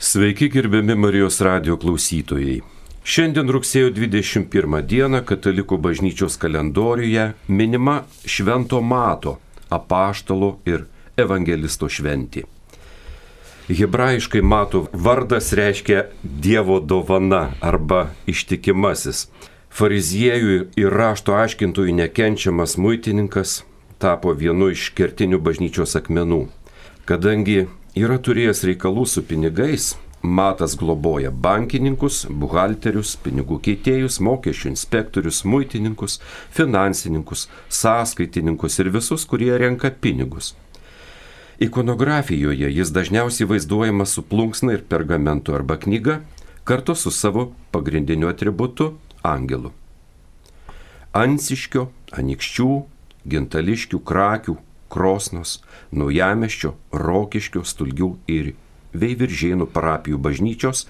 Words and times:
Sveiki 0.00 0.48
gerbiami 0.48 0.94
Marijos 0.94 1.40
radio 1.42 1.74
klausytojai. 1.76 2.60
Šiandien 3.02 3.48
rugsėjo 3.50 3.88
21 3.90 4.76
dieną 4.86 5.24
Katalikų 5.26 5.74
bažnyčios 5.82 6.36
kalendoriuje 6.38 7.24
minima 7.50 8.04
Švento 8.22 8.78
Mato, 8.78 9.32
apaštalo 9.74 10.52
ir 10.70 10.84
evangelisto 11.18 11.88
šventė. 11.90 12.44
Hebrajiškai 13.66 14.42
Mato 14.42 14.84
vardas 14.92 15.50
reiškia 15.58 16.04
Dievo 16.22 16.78
dovana 16.78 17.48
arba 17.58 18.12
ištikimasis. 18.30 19.24
Fariziejų 19.68 20.60
ir 20.78 20.94
rašto 20.94 21.34
aiškintojų 21.34 21.98
nekenčiamas 22.04 22.78
muitininkas 22.78 23.64
tapo 23.98 24.30
vienu 24.30 24.70
iš 24.70 24.92
kertinių 24.94 25.42
bažnyčios 25.42 25.98
akmenų. 25.98 26.44
Kadangi 27.02 27.66
yra 27.98 28.18
turėjęs 28.22 28.64
reikalų 28.68 29.06
su 29.08 29.22
pinigais, 29.26 29.94
Matas 30.22 30.74
globoja 30.74 31.30
bankininkus, 31.30 32.24
buhalterius, 32.26 33.12
pinigų 33.22 33.60
keitėjus, 33.62 34.16
mokesčių 34.18 34.72
inspektorius, 34.72 35.44
muitininkus, 35.46 36.18
finansininkus, 36.50 37.46
sąskaitininkus 37.70 38.80
ir 38.82 38.90
visus, 38.90 39.22
kurie 39.24 39.52
renka 39.62 39.92
pinigus. 39.94 40.56
Ikonografijoje 41.62 42.66
jis 42.70 42.90
dažniausiai 42.90 43.46
vaizduojamas 43.46 44.16
su 44.18 44.26
plunksna 44.26 44.74
ir 44.74 44.82
pergamentu 44.90 45.54
arba 45.54 45.78
knyga, 45.78 46.20
kartu 46.66 46.98
su 46.98 47.10
savo 47.14 47.52
pagrindiniu 47.70 48.28
atributu- 48.28 48.96
angelu. 49.34 49.70
Ansiškio, 51.14 51.88
anikščių, 52.10 52.72
gintališkių, 53.26 54.02
krakių, 54.02 54.56
Krosnos, 54.88 55.58
Naujameščio, 55.92 56.74
Rokiškio, 56.92 57.64
Stulgių 57.64 58.10
ir 58.30 58.54
Veiviržėnų 58.98 59.68
parapijų 59.72 60.18
bažnyčios 60.24 60.86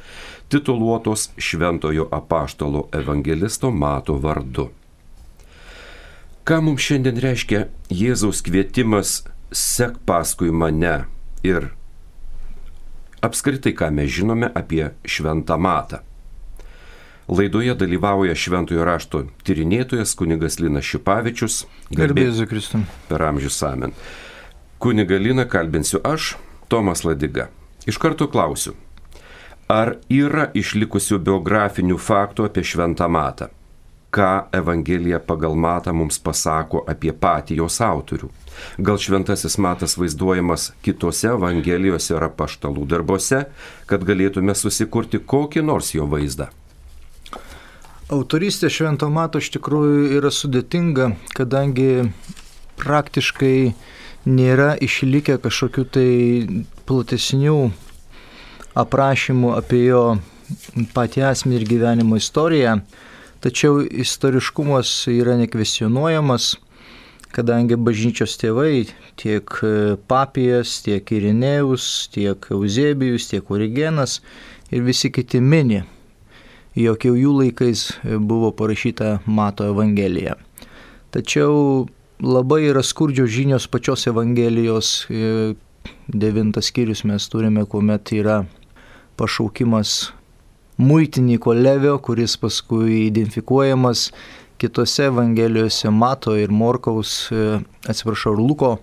tituluotos 0.52 1.29
Šventojo 1.37 2.06
apaštalo 2.14 2.86
evangelisto 2.95 3.73
Mato 3.75 4.17
vardu. 4.23 4.69
Ką 6.48 6.62
mums 6.64 6.86
šiandien 6.86 7.19
reiškia 7.20 7.67
Jėzaus 7.92 8.41
kvietimas 8.47 9.19
sek 9.53 9.98
paskui 10.08 10.55
mane 10.55 10.95
ir 11.45 11.73
apskritai 13.20 13.75
ką 13.77 13.91
mes 13.92 14.14
žinome 14.14 14.48
apie 14.56 14.86
Šventą 15.05 15.58
Matą? 15.61 16.08
Laidoje 17.29 17.75
dalyvauja 17.77 18.33
Šventojo 18.33 18.84
rašto 18.89 19.27
tyrinėtojas 19.45 20.15
kunigas 20.17 20.57
Linas 20.62 20.87
Šipavičius. 20.89 21.59
Garbėsiu 21.93 22.47
Kristum. 22.48 22.87
Per 23.11 23.20
amžius 23.20 23.59
amen. 23.69 23.93
Kuniga 24.81 25.19
Lina 25.20 25.45
kalbinsiu 25.45 26.01
aš, 26.09 26.37
Tomas 26.73 27.05
Ladiga. 27.05 27.51
Iš 27.85 27.98
karto 28.01 28.31
klausiu. 28.33 28.73
Ar 29.69 29.98
yra 30.09 30.47
išlikusių 30.57 31.19
biografinių 31.27 31.98
faktų 32.01 32.47
apie 32.48 32.65
Šventą 32.65 33.09
Matą? 33.12 33.51
Ką 34.09 34.48
Evangelija 34.57 35.19
pagal 35.20 35.53
Matą 35.53 35.92
mums 35.92 36.17
pasako 36.17 36.81
apie 36.89 37.13
patį 37.13 37.59
jos 37.59 37.77
autorių? 37.85 38.31
Gal 38.81 38.97
šventasis 38.97 39.59
matas 39.61 39.98
vaizduojamas 40.01 40.70
kitose 40.81 41.29
Evangelijose 41.35 42.17
ar 42.17 42.31
apaštalų 42.31 42.87
darbuose, 42.89 43.42
kad 43.85 44.09
galėtume 44.09 44.57
susikurti 44.57 45.20
kokį 45.20 45.67
nors 45.69 45.92
jo 45.92 46.09
vaizdą? 46.09 46.48
Autorystė 48.09 48.70
švento 48.73 49.11
mato 49.12 49.37
iš 49.37 49.51
tikrųjų 49.53 50.14
yra 50.17 50.31
sudėtinga, 50.33 51.11
kadangi 51.37 52.06
praktiškai 52.81 53.75
nėra 54.25 54.70
išlikę 54.81 55.34
kažkokių 55.45 55.84
tai 55.92 56.12
platesnių 56.89 57.56
aprašymų 58.81 59.51
apie 59.59 59.83
jo 59.91 60.01
patį 60.97 61.27
asmenį 61.29 61.59
ir 61.59 61.67
gyvenimo 61.69 62.17
istoriją, 62.17 62.79
tačiau 63.45 63.84
istoriškumas 63.84 64.95
yra 65.12 65.36
nekvesionuojamas, 65.42 66.55
kadangi 67.36 67.77
bažnyčios 67.77 68.39
tėvai 68.40 68.86
tiek 69.20 69.52
papijas, 70.08 70.79
tiek 70.89 71.13
Irinėjus, 71.13 72.08
tiek 72.17 72.51
Eusebijus, 72.57 73.29
tiek 73.35 73.52
Origenas 73.52 74.23
ir 74.73 74.89
visi 74.89 75.13
kiti 75.13 75.45
mini 75.45 75.85
jog 76.78 77.05
jau 77.08 77.14
jų 77.18 77.33
laikais 77.40 77.84
buvo 78.05 78.52
parašyta 78.55 79.18
Mato 79.27 79.66
Evangelija. 79.66 80.36
Tačiau 81.14 81.86
labai 82.22 82.68
yra 82.68 82.84
skurdžios 82.84 83.30
žinios 83.34 83.66
pačios 83.70 84.06
Evangelijos. 84.11 85.06
Devintas 86.08 86.68
skyrius 86.70 87.05
mes 87.08 87.27
turime, 87.28 87.64
kuomet 87.68 88.12
yra 88.16 88.42
pašaukimas 89.18 90.12
muitininko 90.78 91.55
Levio, 91.56 91.98
kuris 91.98 92.36
paskui 92.39 93.06
identifikuojamas 93.08 94.10
kitose 94.58 95.08
Evangelijose 95.08 95.90
Mato 95.90 96.36
ir 96.36 96.50
Morkaus, 96.50 97.30
atsiprašau, 97.89 98.34
ir 98.36 98.42
Luko 98.42 98.77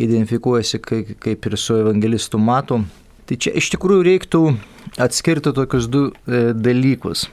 identifikuojasi 0.00 0.80
kaip 1.20 1.46
ir 1.46 1.56
su 1.56 1.76
evangelistu 1.76 2.38
Matu. 2.38 2.80
Tai 3.28 3.36
čia 3.36 3.52
iš 3.56 3.70
tikrųjų 3.74 4.04
reiktų 4.06 4.40
atskirti 4.98 5.52
tokius 5.54 5.86
du 5.90 6.08
e, 6.10 6.50
dalykus. 6.56 7.28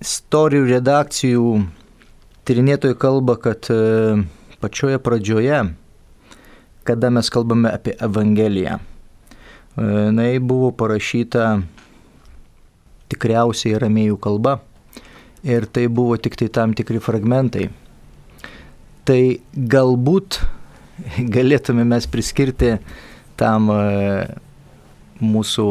Istorijų 0.00 0.68
redakcijų 0.70 1.48
tyrinėtojai 2.48 2.96
kalba, 3.00 3.36
kad 3.40 3.68
e, 3.72 4.24
pačioje 4.62 5.00
pradžioje, 5.02 5.60
kada 6.88 7.10
mes 7.12 7.30
kalbame 7.32 7.72
apie 7.72 7.96
Evangeliją, 8.00 8.78
e, 8.80 9.88
jinai 10.08 10.32
buvo 10.40 10.72
parašyta 10.72 11.58
tikriausiai 13.12 13.78
ramėjų 13.80 14.18
kalba 14.20 14.58
ir 15.44 15.68
tai 15.68 15.88
buvo 15.92 16.16
tik 16.16 16.38
tai 16.40 16.48
tam 16.48 16.72
tikri 16.76 17.02
fragmentai. 17.04 17.68
Tai 19.04 19.20
galbūt 19.52 20.40
galėtume 21.36 21.84
mes 21.84 22.06
priskirti 22.08 22.78
tam 23.36 23.68
mūsų 25.20 25.66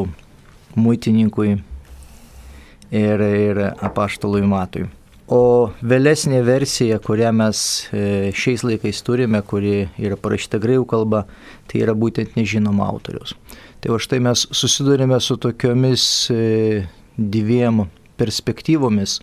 muitininkui 0.75 1.56
ir, 2.94 3.22
ir 3.22 3.61
apaštalui 3.81 4.44
Matui. 4.47 4.88
O 5.31 5.72
vėlesnė 5.79 6.41
versija, 6.44 7.00
kurią 7.01 7.31
mes 7.34 7.59
e, 7.95 8.31
šiais 8.35 8.66
laikais 8.67 9.00
turime, 9.07 9.39
kuri 9.47 9.88
yra 9.97 10.17
parašyta 10.19 10.59
greikų 10.61 10.85
kalba, 10.91 11.23
tai 11.72 11.85
yra 11.85 11.95
būtent 11.95 12.35
nežinoma 12.35 12.85
autoriaus. 12.91 13.31
Tai 13.81 13.95
va 13.95 14.01
štai 14.03 14.19
mes 14.23 14.44
susidurime 14.51 15.17
su 15.23 15.39
tokiomis 15.39 16.03
e, 16.31 16.84
dviem 17.17 17.85
perspektyvomis. 18.19 19.22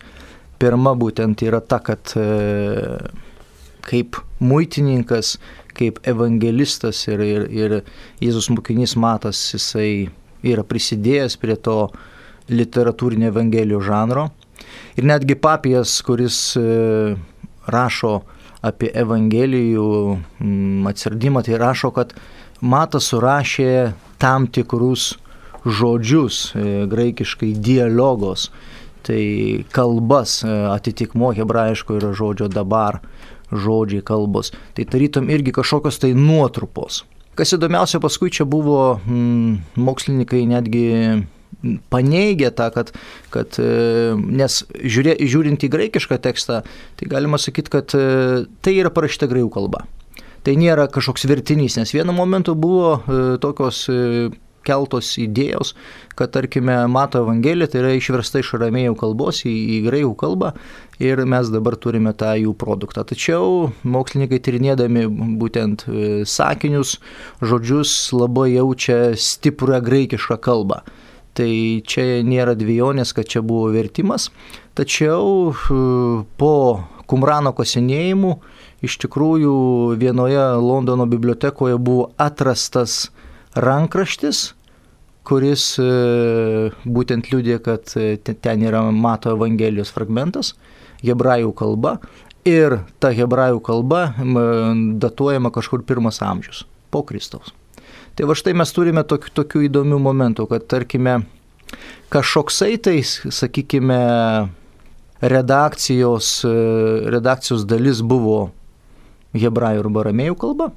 Pirma 0.61 0.95
būtent 0.97 1.45
yra 1.45 1.61
ta, 1.61 1.79
kad 1.85 2.15
e, 2.17 2.25
kaip 3.85 4.17
muitininkas 4.41 5.37
kaip 5.77 5.99
evangelistas 6.07 7.05
ir, 7.09 7.21
ir, 7.23 7.45
ir 7.49 7.77
Jėzus 8.21 8.49
mokinys 8.51 8.97
Matas, 8.99 9.39
jisai 9.55 10.09
yra 10.43 10.63
prisidėjęs 10.67 11.37
prie 11.41 11.55
to 11.55 11.89
literatūrinio 12.51 13.31
evangelijos 13.31 13.85
žanro. 13.87 14.29
Ir 14.99 15.07
netgi 15.07 15.37
papijas, 15.39 15.93
kuris 16.05 16.37
e, 16.59 17.15
rašo 17.71 18.19
apie 18.61 18.91
evangelijų 18.97 19.87
mm, 20.13 20.87
atsiradimą, 20.91 21.43
tai 21.47 21.59
rašo, 21.61 21.91
kad 21.95 22.13
Matas 22.61 23.07
surašė 23.09 23.93
tam 24.21 24.45
tikrus 24.45 25.15
žodžius, 25.65 26.51
e, 26.53 26.85
graikiškai 26.89 27.55
dialogos, 27.57 28.49
tai 29.05 29.65
kalbas 29.73 30.41
e, 30.43 30.51
atitikmo 30.69 31.31
hebrajiško 31.37 31.97
yra 31.97 32.11
žodžio 32.17 32.51
dabar 32.53 32.99
žodžiai, 33.51 34.03
kalbos. 34.05 34.53
Tai 34.77 34.85
tarytum 34.85 35.29
irgi 35.33 35.53
kažkokios 35.57 35.97
tai 36.01 36.13
nuotrupos. 36.13 37.03
Kas 37.39 37.53
įdomiausia, 37.55 38.01
paskui 38.03 38.31
čia 38.33 38.45
buvo 38.49 38.99
mm, 38.99 39.77
mokslininkai 39.79 40.43
netgi 40.49 40.87
paneigė 41.93 42.51
tą, 42.57 42.67
kad, 42.73 42.91
kad 43.33 43.57
e, 43.61 43.69
nes 44.17 44.61
žiūrė, 44.81 45.15
žiūrint 45.19 45.65
į 45.65 45.71
graikišką 45.71 46.17
tekstą, 46.23 46.61
tai 46.99 47.09
galima 47.11 47.39
sakyti, 47.41 47.71
kad 47.73 47.95
e, 47.97 48.45
tai 48.65 48.75
yra 48.79 48.91
parašyta 48.93 49.29
graikų 49.31 49.51
kalba. 49.53 49.85
Tai 50.41 50.55
nėra 50.57 50.87
kažkoks 50.89 51.27
vertinys, 51.29 51.77
nes 51.77 51.93
vienu 51.93 52.15
momentu 52.17 52.55
buvo 52.57 52.95
e, 52.97 53.21
tokios 53.41 53.85
keltos 54.67 55.13
idėjos, 55.21 55.73
kad 56.17 56.33
tarkime 56.35 56.75
Mato 56.91 57.21
Evangelija 57.23 57.69
tai 57.71 57.81
yra 57.83 57.93
išversta 57.97 58.41
iš 58.41 58.53
aramėjų 58.57 58.95
kalbos 58.99 59.43
į, 59.47 59.53
į 59.77 59.77
graikų 59.87 60.13
kalbą 60.21 60.53
ir 61.01 61.23
mes 61.25 61.49
dabar 61.53 61.77
turime 61.81 62.13
tą 62.17 62.33
jų 62.39 62.53
produktą. 62.59 63.05
Tačiau 63.07 63.71
mokslininkai 63.83 64.41
tyrinėdami 64.43 65.07
būtent 65.41 65.85
e, 65.87 66.09
sakinius, 66.29 66.97
žodžius 67.41 67.95
labai 68.15 68.51
jaučia 68.55 69.15
stiprią 69.17 69.81
graikišką 69.85 70.37
kalbą. 70.41 70.83
Tai 71.37 71.51
čia 71.87 72.21
nėra 72.27 72.57
dviejonės, 72.59 73.13
kad 73.15 73.29
čia 73.31 73.39
buvo 73.39 73.69
vertimas, 73.71 74.29
tačiau 74.75 75.51
e, 75.51 75.83
po 76.37 76.55
Kumrano 77.11 77.51
kasinėjimų 77.55 78.35
iš 78.85 78.97
tikrųjų 79.03 79.55
vienoje 79.99 80.43
Londono 80.63 81.07
bibliotekoje 81.09 81.75
buvo 81.75 82.11
atrastas 82.21 83.09
rankraštis, 83.55 84.51
kuris 85.27 85.65
e, 85.79 85.87
būtent 86.85 87.29
liūdė, 87.31 87.59
kad 87.63 87.93
e, 87.99 88.15
ten 88.17 88.65
yra 88.65 88.83
Mato 88.91 89.33
Evangelijos 89.35 89.93
fragmentas, 89.93 90.55
hebrajų 91.03 91.53
kalba. 91.57 91.97
Ir 92.47 92.79
ta 92.97 93.11
hebrajų 93.13 93.59
kalba 93.61 94.15
datuojama 94.97 95.51
kažkur 95.53 95.83
pirmas 95.85 96.17
amžius 96.25 96.63
po 96.89 97.03
Kristaus. 97.05 97.51
Tai 98.17 98.25
va 98.27 98.35
štai 98.35 98.55
mes 98.57 98.73
turime 98.73 99.03
tokių, 99.05 99.29
tokių 99.37 99.61
įdomių 99.67 99.99
momentų, 100.01 100.47
kad 100.49 100.65
tarkime 100.73 101.19
kažkoksai 102.11 102.79
tai, 102.81 102.97
sakykime, 103.05 103.99
redakcijos, 105.21 106.41
redakcijos 107.13 107.67
dalis 107.69 108.01
buvo 108.01 108.49
hebrajų 109.37 109.85
arba 109.85 110.07
ramėjų 110.09 110.37
kalba, 110.41 110.71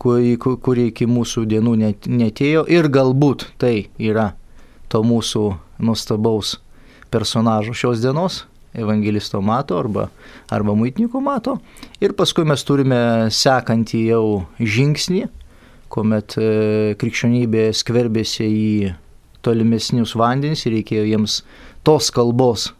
kuri, 0.00 0.36
kuri 0.38 0.90
iki 0.90 1.08
mūsų 1.10 1.46
dienų 1.50 1.76
net, 1.80 2.08
netėjo 2.08 2.66
ir 2.72 2.88
galbūt 2.92 3.48
tai 3.60 3.88
yra 3.98 4.32
to 4.92 5.02
mūsų 5.04 5.46
nuostabaus 5.82 6.56
personažo 7.10 7.74
šios 7.76 8.02
dienos, 8.02 8.44
evangelisto 8.76 9.40
mato 9.40 9.78
arba, 9.80 10.08
arba 10.52 10.76
muitininkų 10.76 11.22
mato. 11.24 11.56
Ir 12.02 12.16
paskui 12.18 12.44
mes 12.48 12.64
turime 12.66 13.00
sekantį 13.32 14.02
jau 14.10 14.24
žingsnį, 14.60 15.26
kuomet 15.92 16.36
e, 16.40 16.94
krikščionybė 17.00 17.70
skverbėsi 17.76 18.46
į 18.46 18.94
tolimesnius 19.46 20.16
vandenis 20.18 20.66
ir 20.66 20.76
reikėjo 20.80 21.06
jiems 21.06 21.40
tos 21.86 22.10
kalbos, 22.14 22.72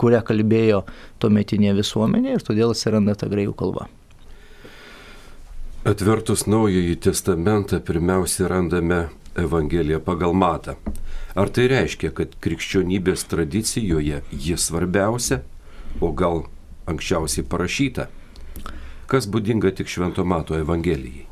kurią 0.00 0.24
kalbėjo 0.26 0.82
tuometinė 1.22 1.74
visuomenė 1.76 2.38
ir 2.38 2.46
todėl 2.46 2.72
atsiranda 2.74 3.14
ta 3.18 3.28
greikų 3.30 3.54
kalba. 3.60 3.86
Atvertus 5.84 6.46
Naująjį 6.48 6.94
Testamentą 6.96 7.76
pirmiausia 7.84 8.46
randame 8.48 9.10
Evangeliją 9.36 9.98
pagal 10.00 10.32
Matą. 10.32 10.72
Ar 11.36 11.50
tai 11.52 11.66
reiškia, 11.68 12.08
kad 12.16 12.30
krikščionybės 12.40 13.26
tradicijoje 13.28 14.22
ji 14.32 14.54
svarbiausia, 14.56 15.42
o 16.00 16.08
gal 16.16 16.46
anksčiausiai 16.88 17.44
parašyta? 17.44 18.06
Kas 19.12 19.28
būdinga 19.28 19.74
tik 19.76 19.90
Švento 19.92 20.24
Mato 20.24 20.56
Evangelijai? 20.56 21.26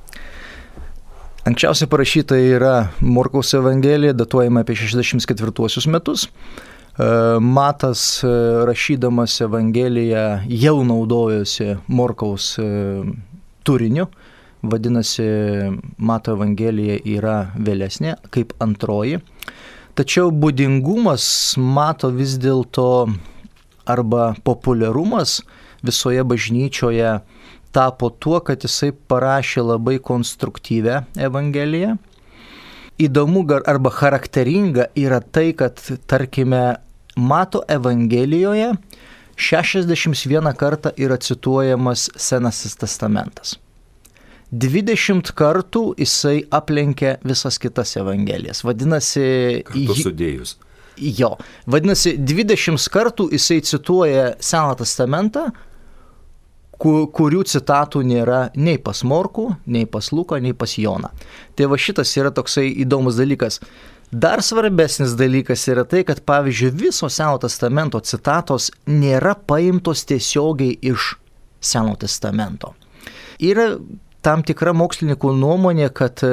Anksčiausiai 1.48 1.88
parašyta 1.88 2.36
yra 2.36 2.74
Morkaus 3.00 3.54
Evangelija, 3.56 4.12
datuojama 4.12 4.66
apie 4.66 4.76
64 4.76 5.88
metus. 5.88 6.26
E, 6.28 7.08
Matas 7.40 8.20
e, 8.20 8.34
rašydamas 8.68 9.40
Evangeliją 9.48 10.26
jau 10.44 10.76
naudojosi 10.84 11.78
Morkaus 11.88 12.58
e, 12.60 12.68
turiniu, 13.64 14.10
vadinasi, 14.62 15.26
Mato 15.98 16.36
Evangelija 16.36 16.98
yra 17.04 17.36
vėlesnė, 17.58 18.16
kaip 18.34 18.54
antroji. 18.62 19.20
Tačiau 19.98 20.30
būdingumas 20.32 21.24
Mato 21.60 22.12
vis 22.14 22.38
dėlto 22.40 22.86
arba 23.84 24.32
populiarumas 24.46 25.40
visoje 25.82 26.22
bažnyčioje 26.24 27.18
tapo 27.72 28.10
tuo, 28.10 28.38
kad 28.44 28.62
jisai 28.62 28.92
parašė 28.92 29.64
labai 29.72 29.98
konstruktyvę 30.04 31.02
Evangeliją. 31.28 31.96
Įdomu 33.02 33.42
arba 33.66 33.90
charakteringa 33.90 34.90
yra 34.94 35.20
tai, 35.20 35.52
kad, 35.56 35.80
tarkime, 36.06 36.76
Mato 37.16 37.60
Evangelijoje 37.68 38.72
61 39.36 40.54
kartą 40.56 40.92
yra 40.96 41.18
cituojamas 41.20 42.08
Senasis 42.16 42.76
testamentas. 42.76 43.58
20 44.52 45.32
kartų 45.32 45.82
jisai 45.96 46.42
aplenkė 46.52 47.16
visas 47.24 47.56
kitas 47.60 47.96
evangelijas. 47.96 48.60
Vadinasi, 48.66 49.24
Kartu 49.64 49.96
sudėjus. 49.96 50.58
Jo, 51.00 51.38
vadinasi, 51.72 52.18
20 52.20 52.88
kartų 52.92 53.30
jisai 53.32 53.62
cituoja 53.64 54.34
Seną 54.44 54.74
testamentą, 54.76 55.46
kurių 56.82 57.46
citatų 57.48 58.02
nėra 58.04 58.42
nei 58.58 58.76
pas 58.82 59.00
Morkų, 59.06 59.46
nei 59.70 59.86
pas 59.86 60.10
Luką, 60.12 60.40
nei 60.42 60.52
pas 60.52 60.76
Joną. 60.76 61.12
Tai 61.56 61.70
va 61.70 61.78
šitas 61.78 62.12
yra 62.18 62.32
toksai 62.34 62.66
įdomus 62.84 63.16
dalykas. 63.20 63.60
Dar 64.12 64.42
svarbesnis 64.44 65.14
dalykas 65.16 65.64
yra 65.72 65.86
tai, 65.88 66.02
kad 66.04 66.20
pavyzdžiui 66.28 66.74
visos 66.76 67.16
Seno 67.16 67.38
testamento 67.40 68.02
citatos 68.04 68.68
nėra 68.84 69.32
paimtos 69.48 70.04
tiesiogiai 70.10 70.76
iš 70.92 71.14
Seno 71.62 71.94
testamento. 71.96 72.74
Yra 73.40 73.78
tam 74.22 74.42
tikra 74.46 74.72
mokslininkų 74.76 75.32
nuomonė, 75.36 75.88
kad 75.94 76.22
e, 76.26 76.30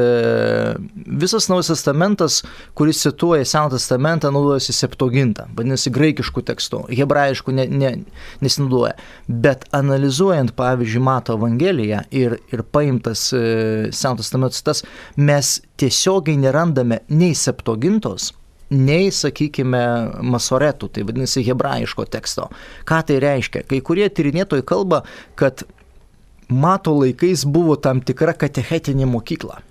visas 1.20 1.50
Naujas 1.50 1.72
testamentas, 1.74 2.40
kuris 2.78 3.02
cituoja 3.04 3.48
Seną 3.50 3.74
testamentą, 3.74 4.32
naudojasi 4.34 4.76
septogintą, 4.78 5.48
vadinasi, 5.58 5.92
graikiškų 5.96 6.44
tekstų, 6.52 6.84
hebrajiškų 7.00 7.56
ne, 7.58 7.66
ne, 7.70 7.94
nesinaudoja. 8.46 8.94
Bet 9.28 9.66
analizuojant, 9.76 10.54
pavyzdžiui, 10.60 11.06
Mato 11.10 11.38
Evangeliją 11.40 12.04
ir, 12.16 12.38
ir 12.54 12.66
paimtas 12.70 13.30
e, 13.34 13.46
Seno 13.96 14.22
testamentas, 14.22 14.62
tas, 14.66 14.84
mes 15.18 15.58
tiesiogiai 15.80 16.38
nerandame 16.40 17.02
nei 17.10 17.34
septogintos, 17.38 18.34
nei, 18.70 19.10
sakykime, 19.14 19.82
masoretų, 20.30 20.92
tai 20.94 21.04
vadinasi, 21.08 21.42
hebrajiško 21.48 22.06
teksto. 22.14 22.52
Ką 22.86 23.02
tai 23.08 23.18
reiškia? 23.24 23.64
Kai 23.70 23.82
kurie 23.86 24.06
tyrinėtojai 24.14 24.66
kalba, 24.70 25.02
kad 25.40 25.66
mato 26.50 26.94
laikais 26.98 27.46
buvo 27.46 27.78
tam 27.80 28.02
tikra 28.02 28.34
katechetinė 28.38 29.08
mokykla. 29.10 29.62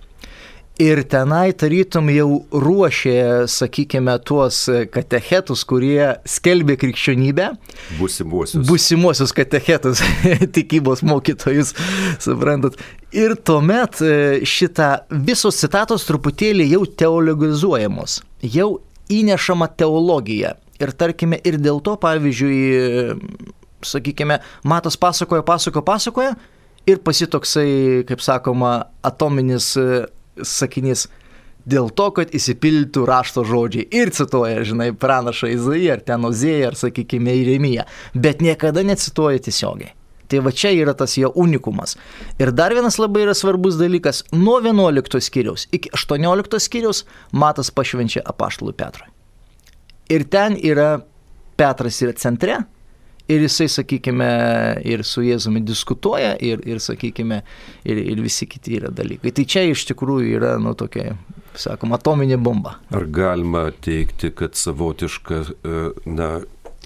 Ir 0.79 1.01
tenai 1.11 1.51
tarytum 1.59 2.07
jau 2.15 2.27
ruošė, 2.55 3.49
sakykime, 3.51 4.13
tuos 4.23 4.61
katechetus, 4.95 5.65
kurie 5.67 6.13
skelbė 6.23 6.77
krikščionybę. 6.79 7.49
Būsimuosius. 7.99 8.63
Būsimuosius 8.69 9.35
katechetus, 9.35 10.05
tikybos 10.57 11.03
mokytojus, 11.03 11.73
suprantat. 12.23 12.79
Ir 13.11 13.35
tuomet 13.43 13.99
e, 14.07 14.13
šitą 14.47 14.93
visos 15.27 15.59
citatos 15.59 16.07
truputėlį 16.07 16.69
jau 16.77 16.85
teologizuojamos, 17.03 18.21
jau 18.47 18.69
įnešama 19.11 19.67
teologija. 19.75 20.55
Ir 20.79 20.93
tarkime, 20.95 21.41
ir 21.43 21.59
dėl 21.59 21.83
to, 21.83 21.97
pavyzdžiui, 21.99 23.19
sakykime, 23.83 24.39
Matas 24.63 24.95
pasakoja, 24.95 25.43
pasakoja, 25.43 25.83
pasakoja, 25.91 26.39
ir 26.89 27.01
pasitoksai, 27.05 28.05
kaip 28.09 28.23
sakoma, 28.25 28.73
atominis 29.07 29.75
e, 29.79 30.07
sakinys 30.43 31.07
dėl 31.69 31.91
to, 31.93 32.09
kad 32.17 32.33
įsipildytų 32.35 33.05
rašto 33.09 33.45
žodžiai. 33.47 33.87
Ir 34.01 34.13
cituoja, 34.17 34.65
žinai, 34.67 34.91
pranašą 34.97 35.51
Izaiją, 35.53 35.99
ar 35.99 36.05
ten 36.07 36.25
Ozėją, 36.29 36.73
ar, 36.73 36.79
sakykime, 36.81 37.35
Iremiją. 37.43 37.85
Bet 38.17 38.43
niekada 38.45 38.85
necituoja 38.87 39.43
tiesiogiai. 39.45 39.93
Tai 40.29 40.43
va 40.45 40.53
čia 40.53 40.75
yra 40.77 40.93
tas 40.97 41.15
jo 41.17 41.31
unikumas. 41.41 41.97
Ir 42.41 42.53
dar 42.53 42.75
vienas 42.77 42.99
labai 43.01 43.25
yra 43.25 43.35
svarbus 43.37 43.79
dalykas. 43.81 44.27
Nuo 44.37 44.59
11 44.61 45.23
skyriaus 45.25 45.65
iki 45.73 45.89
18 45.97 46.61
skyriaus 46.61 47.07
Matas 47.33 47.73
pašvenčia 47.73 48.21
apaštalų 48.29 48.75
Petrui. 48.77 49.09
Ir 50.13 50.27
ten 50.29 50.57
yra 50.61 50.99
Petras 51.59 52.03
yra 52.05 52.13
centre, 52.21 52.61
ir 53.29 53.45
jisai, 53.45 53.69
sakykime, 53.71 54.29
ir 54.89 55.05
su 55.07 55.23
Jėzumi 55.27 55.63
diskutuoja, 55.67 56.35
ir, 56.45 56.63
ir 56.69 56.81
sakykime, 56.83 57.43
ir, 57.89 58.01
ir 58.15 58.23
visi 58.25 58.49
kiti 58.49 58.79
yra 58.81 58.93
dalykai. 58.95 59.33
Tai 59.37 59.45
čia 59.49 59.67
iš 59.69 59.85
tikrųjų 59.91 60.39
yra, 60.39 60.55
nu, 60.63 60.75
tokia, 60.79 61.13
sakom, 61.59 61.93
atominė 61.97 62.39
bomba. 62.41 62.79
Ar 62.95 63.05
galima 63.05 63.69
teikti, 63.85 64.33
kad 64.37 64.57
savotiška, 64.59 65.43
e, 65.45 65.83
na, 66.09 66.39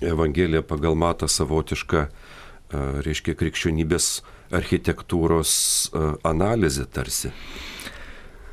Evangelija 0.03 0.65
pagal 0.67 0.97
matą 0.99 1.29
savotiška, 1.31 2.09
e, 2.09 2.85
reiškia, 3.07 3.37
krikščionybės 3.39 4.09
architektūros 4.53 5.53
e, 5.95 6.09
analizė 6.27 6.89
tarsi? 6.91 7.31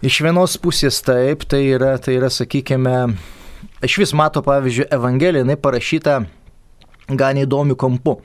Iš 0.05 0.21
vienos 0.23 0.55
pusės 0.61 1.01
taip, 1.03 1.43
tai 1.49 1.63
yra, 1.73 1.95
tai 1.99 2.19
yra 2.19 2.29
sakykime, 2.31 2.93
iš 3.83 3.97
vis 3.99 4.13
mato, 4.15 4.43
pavyzdžiui, 4.45 4.91
Evangelija, 4.95 5.41
jinai 5.43 5.57
parašyta 5.59 6.21
gan 7.17 7.39
įdomiu 7.41 7.77
kampu. 7.79 8.19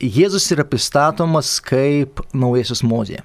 Jėzus 0.00 0.46
yra 0.54 0.64
pristatomas 0.64 1.58
kaip 1.60 2.22
naujasis 2.32 2.80
mozė. 2.82 3.20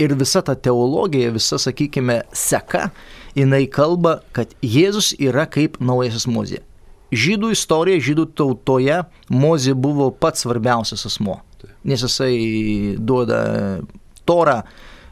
Ir 0.00 0.14
visa 0.18 0.40
ta 0.42 0.56
teologija, 0.56 1.30
visa, 1.30 1.58
sakykime, 1.60 2.22
seka, 2.32 2.88
jinai 3.36 3.66
kalba, 3.70 4.20
kad 4.34 4.50
Jėzus 4.64 5.12
yra 5.20 5.44
kaip 5.46 5.76
naujasis 5.78 6.26
mozė. 6.30 6.62
Žydų 7.10 7.50
istorija, 7.52 8.00
žydų 8.02 8.28
tautoje 8.38 9.00
mozė 9.34 9.74
buvo 9.74 10.10
pats 10.14 10.44
svarbiausias 10.46 11.04
asmo. 11.08 11.40
Nes 11.84 12.02
jisai 12.06 12.34
duoda 12.96 13.40
torą, 14.28 14.60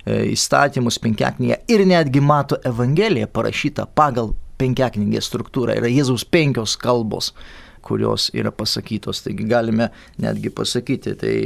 e, 0.06 0.30
įstatymus 0.32 1.00
penkiaknygę 1.02 1.60
ir 1.68 1.84
netgi 1.86 2.22
mato 2.22 2.58
Evangeliją 2.64 3.26
parašytą 3.34 3.88
pagal 3.98 4.32
penkiaknygę 4.58 5.22
struktūrą. 5.22 5.76
Yra 5.78 5.90
Jėzaus 5.90 6.24
penkios 6.24 6.76
kalbos 6.78 7.32
kurios 7.82 8.30
yra 8.34 8.52
pasakytos. 8.54 9.22
Taigi 9.24 9.46
galime 9.48 9.90
netgi 10.22 10.50
pasakyti, 10.50 11.14
tai 11.20 11.36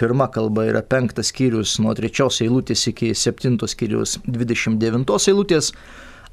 pirma 0.00 0.30
kalba 0.32 0.66
yra 0.70 0.82
penktas 0.82 1.32
skyrius 1.32 1.78
nuo 1.82 1.94
trečios 1.94 2.40
eilutės 2.44 2.88
iki 2.90 3.12
septintos 3.18 3.76
skyrius 3.76 4.18
29 4.26 5.30
eilutės, 5.32 5.72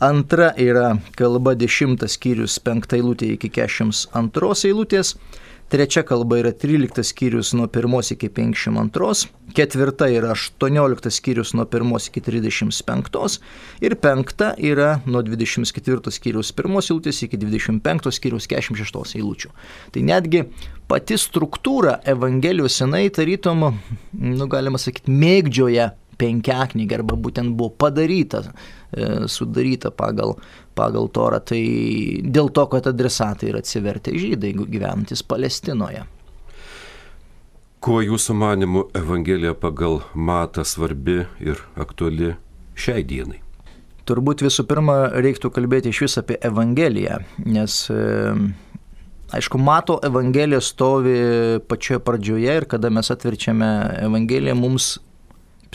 Antra 0.01 0.47
yra 0.57 0.95
kalba 1.13 1.51
10 1.53 2.07
skyrius 2.09 2.55
5 2.65 2.95
eilutė 2.97 3.27
iki 3.35 3.51
42 3.53 4.55
eilutės. 4.71 5.11
Trečia 5.71 6.01
kalba 6.03 6.35
yra 6.41 6.49
13 6.51 6.99
skyrius 7.03 7.53
nuo 7.55 7.63
1 7.67 8.11
iki 8.11 8.27
52, 8.29 9.27
ketvirta 9.55 10.09
yra 10.11 10.33
18 10.35 11.09
skyrius 11.15 11.53
nuo 11.55 11.63
1 11.65 12.09
iki 12.09 12.21
35 12.21 13.39
ir 13.79 13.95
penkta 13.95 14.49
yra 14.59 14.99
nuo 15.05 15.21
24 15.23 16.11
skyrius 16.11 16.51
1 16.51 16.75
eilutės 16.81 17.23
iki 17.23 17.39
25 17.39 18.11
skyrius 18.11 18.49
46 18.51 19.15
eilučių. 19.21 19.53
Tai 19.95 20.03
netgi 20.11 20.43
pati 20.91 21.15
struktūra 21.15 22.01
Evangelijos 22.03 22.75
senai 22.83 23.05
tarytum, 23.07 23.69
nu, 24.11 24.51
galima 24.51 24.75
sakyti, 24.75 25.07
mėgdžioja 25.23 25.93
penkiaknygė 26.21 27.01
arba 27.01 27.17
būtent 27.17 27.55
buvo 27.57 27.73
padaryta, 27.83 28.45
e, 28.45 29.27
sudaryta 29.31 29.91
pagal, 29.91 30.37
pagal 30.77 31.09
Torą, 31.13 31.41
tai 31.43 31.61
dėl 32.23 32.53
to, 32.53 32.67
kad 32.71 32.89
adresatai 32.91 33.51
yra 33.51 33.61
atsivertę 33.65 34.13
žydai 34.15 34.55
gyvenantis 34.61 35.25
Palestinoje. 35.25 36.05
Kuo 37.81 37.97
jūsų 38.05 38.35
manimu 38.37 38.83
Evangelija 38.93 39.55
pagal 39.57 40.03
matą 40.13 40.61
svarbi 40.61 41.23
ir 41.41 41.63
aktuali 41.81 42.35
šiai 42.77 43.01
dienai? 43.01 43.39
Turbūt 44.05 44.43
visų 44.45 44.67
pirma 44.69 44.97
reiktų 45.23 45.49
kalbėti 45.55 45.89
iš 45.89 46.03
vis 46.05 46.17
apie 46.21 46.37
Evangeliją, 46.45 47.19
nes 47.45 47.77
e, 47.89 47.97
aišku, 49.33 49.57
mato 49.61 49.97
Evangelija 50.05 50.61
stovi 50.61 51.15
pačioje 51.69 52.01
pradžioje 52.05 52.57
ir 52.61 52.67
kada 52.69 52.91
mes 52.93 53.09
atverčiame 53.13 53.71
Evangeliją, 54.05 54.57
mums 54.61 54.91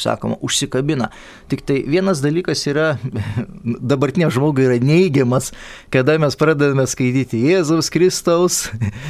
sakoma, 0.00 0.36
užsikabina. 0.44 1.10
Tik 1.50 1.62
tai 1.66 1.82
vienas 1.86 2.20
dalykas 2.24 2.66
yra, 2.70 2.96
dabartiniam 3.92 4.30
žmogui 4.32 4.66
yra 4.66 4.78
neigiamas, 4.82 5.52
kada 5.94 6.18
mes 6.20 6.36
pradedame 6.38 6.86
skaityti 6.88 7.40
Jėzaus 7.46 7.90
Kristaus, 7.92 8.58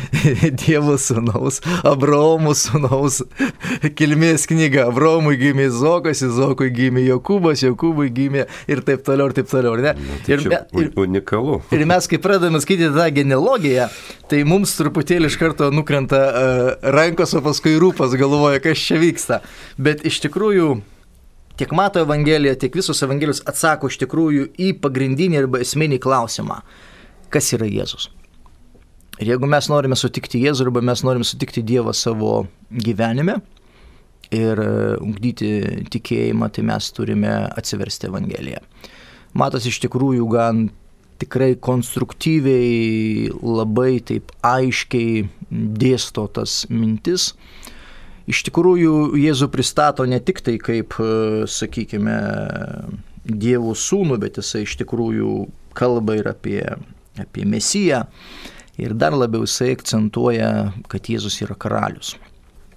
Dievo 0.63 0.97
sūnaus, 1.01 1.61
Abraomo 1.87 2.55
sūnaus 2.57 3.23
kilmės 3.99 4.47
knygą. 4.51 4.87
Abraomui 4.91 5.37
gimė 5.41 5.69
Zokas, 5.75 6.23
Izokui 6.27 6.71
gimė 6.75 7.07
Jokūbas, 7.07 7.65
Jokūbui 7.67 8.11
gimė 8.15 8.47
ir 8.71 8.83
taip 8.87 9.05
toliau, 9.07 9.31
ir 9.31 9.37
taip 9.41 9.51
toliau. 9.51 9.77
Ne? 9.81 9.95
Na, 9.97 10.21
tai 10.27 10.37
ir, 10.37 10.47
ir, 10.81 10.93
unikalu. 11.03 11.61
Ir 11.75 11.87
mes, 11.89 12.09
kai 12.11 12.21
pradedame 12.23 12.63
skaityti 12.63 12.95
tą 12.97 13.09
genealogiją, 13.17 13.89
tai 14.31 14.43
mums 14.49 14.75
truputėlį 14.79 15.31
iš 15.31 15.39
karto 15.41 15.71
nukrenta 15.75 16.23
uh, 16.27 16.91
rankos, 16.97 17.35
o 17.37 17.43
paskui 17.45 17.77
rūpas 17.81 18.15
galvoja, 18.19 18.63
kas 18.65 18.83
čia 18.89 19.01
vyksta. 19.03 19.43
Bet 19.81 20.05
iš 20.07 20.21
tikrųjų 20.25 20.76
tiek 21.57 21.73
Mato 21.77 22.03
Evangelija, 22.03 22.57
tiek 22.59 22.77
visos 22.77 23.03
Evangelijos 23.05 23.43
atsako 23.49 23.91
iš 23.91 23.99
tikrųjų 24.05 24.51
į 24.61 24.75
pagrindinį 24.83 25.41
arba 25.43 25.63
esminį 25.65 26.01
klausimą, 26.05 26.61
kas 27.33 27.53
yra 27.57 27.69
Jėzus. 27.69 28.11
Ir 29.17 29.33
jeigu 29.33 29.49
mes 29.49 29.69
norime 29.73 29.97
sutikti 29.97 30.43
Jėzų 30.43 30.69
arba 30.69 30.83
mes 30.85 31.03
norime 31.07 31.25
sutikti 31.25 31.65
Dievą 31.65 31.95
savo 31.97 32.43
gyvenime 32.69 33.39
ir 34.35 34.61
e, 34.61 34.73
ugdyti 35.01 35.51
tikėjimą, 35.93 36.51
tai 36.53 36.67
mes 36.69 36.91
turime 36.93 37.33
atsiversti 37.57 38.11
Evangeliją. 38.11 38.61
Matas 39.37 39.69
iš 39.69 39.79
tikrųjų 39.87 40.27
gan 40.33 40.67
tikrai 41.21 41.55
konstruktyviai, 41.57 43.31
labai 43.41 44.03
taip 44.05 44.35
aiškiai 44.45 45.25
dėsto 45.51 46.27
tas 46.37 46.65
mintis, 46.69 47.31
iš 48.31 48.43
tikrųjų 48.49 49.17
Jėzų 49.21 49.49
pristato 49.53 50.07
ne 50.09 50.19
tik 50.23 50.43
tai 50.45 50.57
kaip, 50.63 50.99
e, 51.01 51.47
sakykime, 51.51 52.17
Dievo 53.27 53.73
sūnų, 53.75 54.21
bet 54.23 54.37
jisai 54.39 54.63
iš 54.63 54.77
tikrųjų 54.79 55.49
kalba 55.75 56.15
ir 56.21 56.29
apie, 56.31 56.61
apie 57.19 57.43
Mesiją. 57.43 58.05
Ir 58.79 58.95
dar 58.95 59.17
labiau 59.17 59.43
jisai 59.43 59.73
akcentuoja, 59.75 60.51
kad 60.87 61.09
Jėzus 61.11 61.41
yra 61.43 61.57
karalius. 61.59 62.15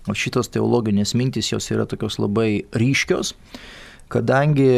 O 0.10 0.16
šitos 0.18 0.50
teologinės 0.50 1.14
mintys 1.14 1.52
jos 1.52 1.70
yra 1.70 1.86
tokios 1.86 2.18
labai 2.18 2.64
ryškios, 2.74 3.36
kadangi 4.10 4.72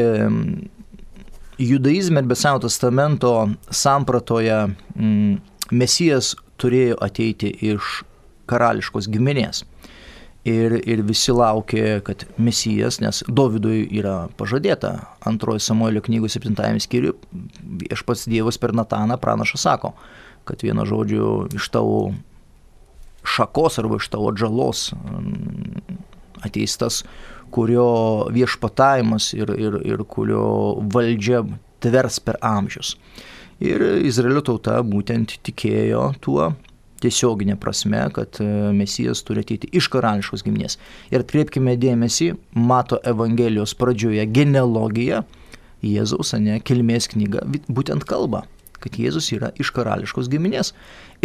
judaizme 1.61 2.19
ir 2.19 2.27
be 2.27 2.35
Seno 2.35 2.59
testamento 2.59 3.31
sampratoje 3.71 4.59
Mesijas 5.71 6.33
turėjo 6.59 6.97
ateiti 6.99 7.53
iš 7.71 8.01
karališkos 8.51 9.07
giminės 9.07 9.63
ir, 10.47 10.77
ir 10.89 11.03
visi 11.05 11.33
laukė, 11.35 12.01
kad 12.05 12.25
Mesijas, 12.41 12.99
nes 13.03 13.21
Dovydui 13.27 13.83
yra 13.99 14.25
pažadėta 14.39 14.95
antroji 15.27 15.63
Samuelio 15.63 16.01
knygų 16.05 16.31
7 16.31 16.81
skyriui, 16.81 17.15
aš 17.93 18.03
pats 18.07 18.27
Dievas 18.29 18.57
per 18.61 18.73
Nataną 18.77 19.19
pranašą 19.21 19.61
sako, 19.61 19.93
kad 20.45 20.63
vieno 20.65 20.85
žodžio 20.89 21.47
iš 21.55 21.69
tavo 21.73 22.13
šakos 23.23 23.77
arba 23.77 23.99
iš 24.01 24.09
tavo 24.09 24.31
atžalos 24.31 24.89
mm, 24.97 25.99
ateis 26.41 26.77
tas, 26.81 27.03
kurio 27.53 28.25
viešpatavimas 28.33 29.33
ir, 29.37 29.51
ir, 29.59 29.77
ir 29.85 30.01
kurio 30.09 30.79
valdžia 30.93 31.43
tvers 31.83 32.19
per 32.23 32.39
amžius. 32.41 32.95
Ir 33.61 33.83
Izraelio 34.07 34.41
tauta 34.45 34.79
būtent 34.81 35.35
tikėjo 35.45 36.07
tuo 36.23 36.53
tiesioginė 37.01 37.57
prasme, 37.61 38.01
kad 38.15 38.39
e, 38.41 38.47
Mesijas 38.75 39.23
turi 39.27 39.43
ateiti 39.45 39.69
iš 39.77 39.89
karališkos 39.93 40.43
giminės. 40.45 40.77
Ir 41.13 41.25
atkreipkime 41.25 41.75
dėmesį, 41.81 42.31
mato 42.57 42.99
Evangelijos 43.07 43.75
pradžioje 43.79 44.25
genealogija, 44.33 45.23
Jėzaus, 45.81 46.35
ne, 46.37 46.59
kilmės 46.61 47.09
knyga, 47.09 47.41
būtent 47.65 48.05
kalba, 48.05 48.43
kad 48.81 48.99
Jėzus 49.01 49.31
yra 49.33 49.49
iš 49.61 49.71
karališkos 49.73 50.29
giminės. 50.29 50.75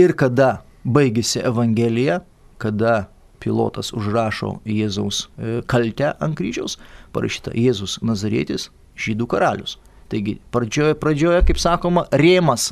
Ir 0.00 0.16
kada 0.16 0.62
baigėsi 0.87 1.42
Evangelija, 1.45 2.23
kada 2.62 3.06
pilotas 3.42 3.92
užrašo 3.92 4.56
Jėzaus 4.64 5.26
e, 5.37 5.61
kaltę 5.68 6.14
ant 6.25 6.38
kryžiaus, 6.38 6.78
parašyta 7.12 7.52
Jėzus 7.56 7.99
Nazarėtis, 8.04 8.71
žydų 8.97 9.28
karalius. 9.28 9.76
Taigi 10.11 10.38
pradžioje, 10.54 10.97
pradžioje, 11.02 11.42
kaip 11.49 11.61
sakoma, 11.61 12.06
rėmas, 12.14 12.71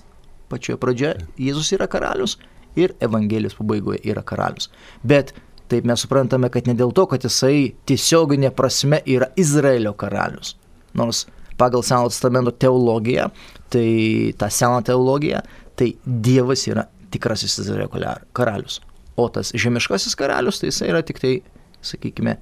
pačioje 0.53 0.79
pradžioje 0.81 1.15
Jėzus 1.41 1.73
yra 1.77 1.89
karalius, 1.91 2.39
ir 2.77 2.95
Evangelijos 3.01 3.57
pabaigoje 3.59 4.01
yra 4.05 4.23
karalius. 4.27 4.71
Bet 5.03 5.35
taip 5.69 5.87
mes 5.89 6.01
suprantame, 6.05 6.51
kad 6.53 6.69
ne 6.69 6.75
dėl 6.79 6.93
to, 6.95 7.07
kad 7.11 7.25
jisai 7.25 7.75
tiesioginė 7.89 8.53
prasme 8.57 9.01
yra 9.09 9.31
Izraelio 9.41 9.95
karalius. 9.99 10.55
Nors 10.95 11.25
pagal 11.59 11.85
Seno 11.87 12.11
testamento 12.11 12.51
teologiją, 12.51 13.29
tai 13.73 14.35
tą 14.39 14.51
seną 14.51 14.83
teologiją, 14.87 15.43
tai 15.79 15.95
Dievas 16.05 16.67
yra 16.71 16.87
tikrasis 17.15 17.59
Izraelio 17.63 17.91
karalius. 18.33 18.81
O 19.17 19.29
tas 19.31 19.53
žemiškasis 19.55 20.17
karalius, 20.19 20.61
tai 20.61 20.73
jisai 20.73 20.91
yra 20.91 21.05
tik 21.07 21.23
tai, 21.23 21.37
sakykime, 21.85 22.37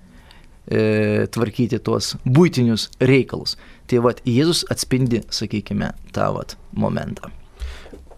e, 0.67 1.27
tvarkyti 1.35 1.81
tuos 1.85 2.15
būtinius 2.25 2.89
reikalus. 3.01 3.59
Tai 3.91 4.03
vad, 4.07 4.25
Jėzus 4.29 4.65
atspindi, 4.73 5.23
sakykime, 5.29 5.93
tą 6.17 6.33
vat 6.39 6.57
momentą. 6.73 7.33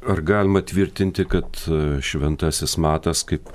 Ar 0.08 0.20
galima 0.20 0.60
tvirtinti, 0.60 1.24
kad 1.24 1.44
e, 1.66 2.00
šventasis 2.04 2.76
matas 2.76 3.22
kaip 3.24 3.48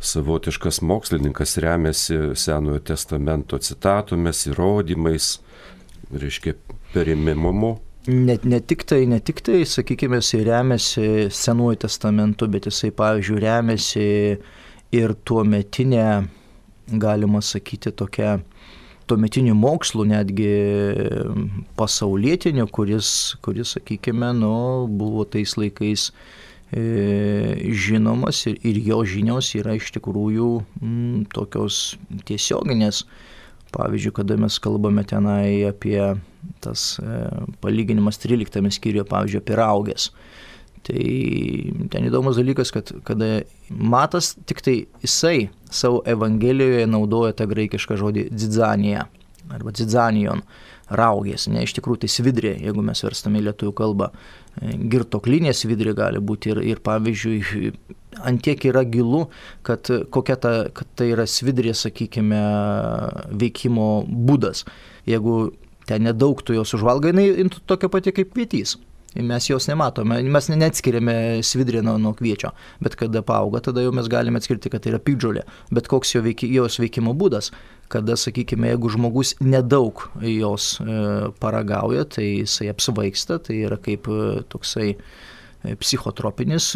savotiškas 0.00 0.80
mokslininkas 0.80 1.58
remiasi 1.60 2.18
Senojo 2.34 2.80
testamento 2.80 3.58
citatomis, 3.60 4.46
įrodymais, 4.48 5.34
reiškia 6.10 6.54
perimimumu? 6.94 7.74
Net 8.08 8.46
ne 8.48 8.62
tik 8.64 8.86
tai, 8.88 9.02
ne 9.06 9.20
tik 9.20 9.42
tai, 9.44 9.60
sakykime, 9.68 10.22
jisai 10.22 10.40
remiasi 10.48 11.08
Senuoju 11.36 11.82
testamentu, 11.84 12.48
bet 12.48 12.70
jisai, 12.70 12.94
pavyzdžiui, 12.96 13.42
remiasi 13.44 14.06
ir 14.96 15.14
tuo 15.24 15.44
metinę, 15.44 16.06
galima 16.88 17.44
sakyti, 17.44 17.92
tokią 17.92 18.38
tuometinių 19.10 19.54
mokslų, 19.58 20.06
netgi 20.12 20.50
pasaulietinių, 21.78 22.66
kuris, 22.72 23.10
kuris 23.44 23.74
sakykime, 23.76 24.32
nu, 24.38 24.52
buvo 24.86 25.26
tais 25.28 25.56
laikais 25.58 26.10
e, 26.70 26.84
žinomas 27.86 28.44
ir, 28.50 28.60
ir 28.66 28.80
jo 28.86 29.02
žinios 29.08 29.52
yra 29.58 29.76
iš 29.78 29.90
tikrųjų 29.98 30.50
m, 30.82 31.26
tokios 31.34 31.98
tiesioginės. 32.28 33.04
Pavyzdžiui, 33.70 34.14
kada 34.16 34.34
mes 34.40 34.56
kalbame 34.58 35.04
tenai 35.06 35.62
apie 35.68 36.00
tas 36.62 36.96
e, 36.98 37.18
palyginimas 37.62 38.18
13 38.22 38.70
skyriuje, 38.74 39.06
pavyzdžiui, 39.10 39.42
apie 39.44 39.58
raugės. 39.58 40.10
Tai 40.88 41.04
ten 41.92 42.06
įdomus 42.08 42.38
dalykas, 42.40 42.72
kad 42.72 42.88
kada 43.04 43.42
Matas 43.68 44.32
tik 44.48 44.62
tai 44.64 44.76
jisai 45.04 45.50
savo 45.70 46.00
Evangelijoje 46.08 46.86
naudoja 46.88 47.36
tą 47.36 47.46
graikišką 47.50 47.98
žodį 48.00 48.30
dzidzanija 48.32 49.06
arba 49.50 49.72
dzidzanijon, 49.74 50.42
raugės, 50.90 51.46
ne 51.50 51.62
iš 51.64 51.74
tikrųjų 51.76 52.04
tai 52.04 52.10
svidrė, 52.10 52.52
jeigu 52.64 52.82
mes 52.86 53.02
verstame 53.04 53.40
į 53.40 53.48
lietuvių 53.48 53.72
kalbą. 53.78 54.10
Girtoklinė 54.60 55.52
svidrė 55.54 55.94
gali 55.98 56.22
būti 56.22 56.52
ir, 56.52 56.60
ir 56.66 56.82
pavyzdžiui, 56.86 57.72
antiek 58.26 58.66
yra 58.70 58.82
gilu, 58.86 59.24
kad 59.66 59.90
kokia 60.10 60.36
ta, 60.42 60.52
kad 60.74 60.90
tai 60.98 61.12
yra 61.14 61.26
svidrė, 61.30 61.74
sakykime, 61.78 62.42
veikimo 63.42 63.88
būdas. 64.06 64.64
Jeigu 65.08 65.52
ten 65.86 66.06
nedaug 66.06 66.42
tu 66.42 66.54
jos 66.58 66.74
užvalgai, 66.78 67.14
jinai 67.14 67.50
tokia 67.70 67.90
pati 67.92 68.14
kaip 68.14 68.34
vietys. 68.38 68.76
Mes 69.14 69.48
jos 69.50 69.66
nematome, 69.66 70.20
mes 70.22 70.48
neatskiriame 70.52 71.14
svidrį 71.46 71.82
nuo, 71.86 72.12
kviečio, 72.14 72.52
bet 72.82 72.96
kada 72.98 73.22
paauga, 73.26 73.62
tada 73.64 73.82
jau 73.82 73.92
mes 73.96 74.08
galime 74.10 74.38
atskirti, 74.38 74.70
kad 74.70 74.84
tai 74.84 74.92
yra 74.94 75.00
pikdžiulė. 75.02 75.42
Bet 75.74 75.90
koks 75.90 76.14
jo 76.14 76.22
veiki, 76.24 76.48
jos 76.54 76.78
veikimo 76.82 77.14
būdas, 77.18 77.50
kada, 77.90 78.14
sakykime, 78.20 78.70
jeigu 78.70 78.92
žmogus 78.94 79.34
nedaug 79.42 80.04
jos 80.22 80.76
e, 80.78 81.00
paragauja, 81.42 82.06
tai 82.06 82.28
jisai 82.28 82.70
apsvaigsta, 82.70 83.40
tai 83.42 83.64
yra 83.66 83.80
kaip 83.82 84.06
e, 84.06 84.44
toksai 84.52 84.92
e, 84.94 85.74
psichotropinis 85.80 86.72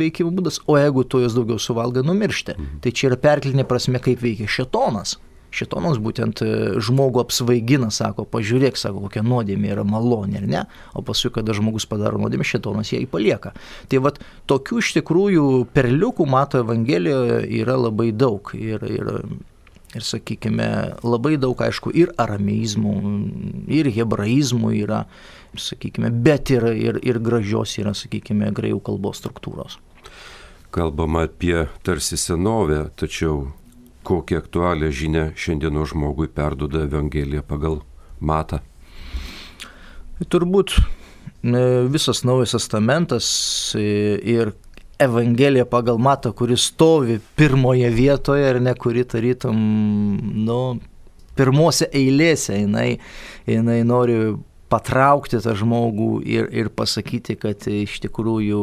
veikimo 0.00 0.34
būdas, 0.34 0.58
o 0.66 0.78
jeigu 0.80 1.06
tu 1.06 1.22
jos 1.22 1.38
daugiau 1.38 1.62
suvalgai, 1.62 2.02
numiršti. 2.06 2.58
Mhm. 2.58 2.82
Tai 2.82 2.94
čia 2.94 3.12
yra 3.12 3.20
perklinė 3.28 3.68
prasme, 3.68 4.02
kaip 4.02 4.26
veikia 4.26 4.50
šetonas. 4.50 5.20
Šitonas 5.54 6.00
būtent 6.02 6.42
e, 6.42 6.50
žmogų 6.82 7.22
apsvaigina, 7.22 7.90
sako, 7.94 8.26
pažiūrėk, 8.26 8.78
sako, 8.80 9.04
kokia 9.06 9.22
nuodėmė 9.26 9.70
yra 9.76 9.86
malonė 9.86 10.40
ar 10.40 10.48
ne, 10.50 10.62
o 10.98 11.04
paskui, 11.06 11.30
kada 11.36 11.54
žmogus 11.54 11.86
padaro 11.90 12.18
nuodėmę, 12.18 12.46
šitonas 12.48 12.90
ją 12.90 13.04
įpalieka. 13.04 13.54
Tai 13.90 14.02
vad, 14.02 14.18
tokių 14.50 14.82
iš 14.82 14.92
tikrųjų 14.98 15.46
perliukų 15.76 16.26
mato 16.26 16.64
Evangelijoje 16.64 17.44
yra 17.60 17.78
labai 17.78 18.10
daug. 18.10 18.50
Ir, 18.58 18.82
ir, 18.90 19.10
ir 19.94 20.06
sakykime, 20.10 20.68
labai 21.06 21.36
daug, 21.38 21.62
aišku, 21.68 21.94
ir 21.94 22.10
arameizmų, 22.18 22.94
ir 23.78 23.90
hebraizmų 23.94 24.74
yra, 24.82 25.04
sakykime, 25.54 26.10
bet 26.24 26.50
ir, 26.50 26.66
ir, 26.74 27.02
ir 27.06 27.22
gražios 27.22 27.78
yra, 27.78 27.94
sakykime, 27.94 28.50
graikų 28.56 28.82
kalbos 28.90 29.22
struktūros. 29.22 29.78
Kalbama 30.74 31.28
apie 31.28 31.68
tarsi 31.86 32.18
senovę, 32.18 32.88
tačiau 32.98 33.52
kokią 34.04 34.42
aktualią 34.42 34.90
žinę 34.92 35.24
šiandieno 35.36 35.86
žmogui 35.88 36.28
perduoda 36.28 36.84
Evangelija 36.84 37.42
pagal 37.42 37.80
matą? 38.20 38.60
Turbūt 40.30 40.76
visas 41.92 42.22
Naujas 42.24 42.54
Testamentas 42.54 43.26
ir 43.76 44.54
Evangelija 44.98 45.66
pagal 45.66 45.98
matą, 45.98 46.32
kuris 46.32 46.68
stovi 46.70 47.18
pirmoje 47.36 47.90
vietoje 47.90 48.50
ir 48.50 48.60
ne 48.62 48.74
kuri 48.78 49.02
tarytum, 49.04 49.56
nu, 50.46 50.58
pirmose 51.34 51.88
eilėse, 51.90 52.54
jinai, 52.62 53.00
jinai 53.50 53.80
nori 53.86 54.36
patraukti 54.70 55.40
tą 55.42 55.54
žmogų 55.58 56.10
ir, 56.22 56.46
ir 56.54 56.70
pasakyti, 56.70 57.36
kad 57.40 57.66
iš 57.70 57.98
tikrųjų 58.06 58.62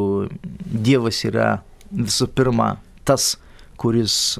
Dievas 0.72 1.20
yra 1.28 1.50
visų 1.92 2.30
pirma 2.32 2.74
tas, 3.04 3.36
kuris 3.76 4.38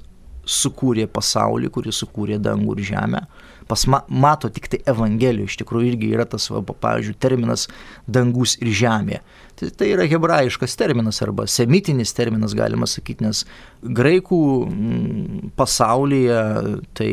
sukūrė 0.52 1.08
pasaulį, 1.10 1.70
kuris 1.72 2.02
sukūrė 2.02 2.38
dangų 2.42 2.78
ir 2.78 2.84
žemę. 2.92 3.22
Pas 3.70 3.84
ma, 3.88 4.02
mato 4.10 4.50
tik 4.52 4.66
tai 4.72 4.80
Evangelijoje, 4.90 5.52
iš 5.52 5.58
tikrųjų 5.62 5.92
irgi 5.92 6.10
yra 6.16 6.26
tas, 6.28 6.48
va, 6.52 6.60
pavyzdžiui, 6.66 7.16
terminas 7.22 7.68
dangus 8.10 8.56
ir 8.60 8.72
žemė. 8.82 9.22
Tai, 9.58 9.70
tai 9.78 9.92
yra 9.94 10.08
hebrajiškas 10.10 10.76
terminas 10.80 11.22
arba 11.24 11.46
semitinis 11.50 12.12
terminas, 12.16 12.56
galima 12.58 12.88
sakyti, 12.90 13.28
nes 13.28 13.44
graikų 13.82 14.42
mm, 14.66 15.54
pasaulyje 15.56 16.42
tai 16.98 17.12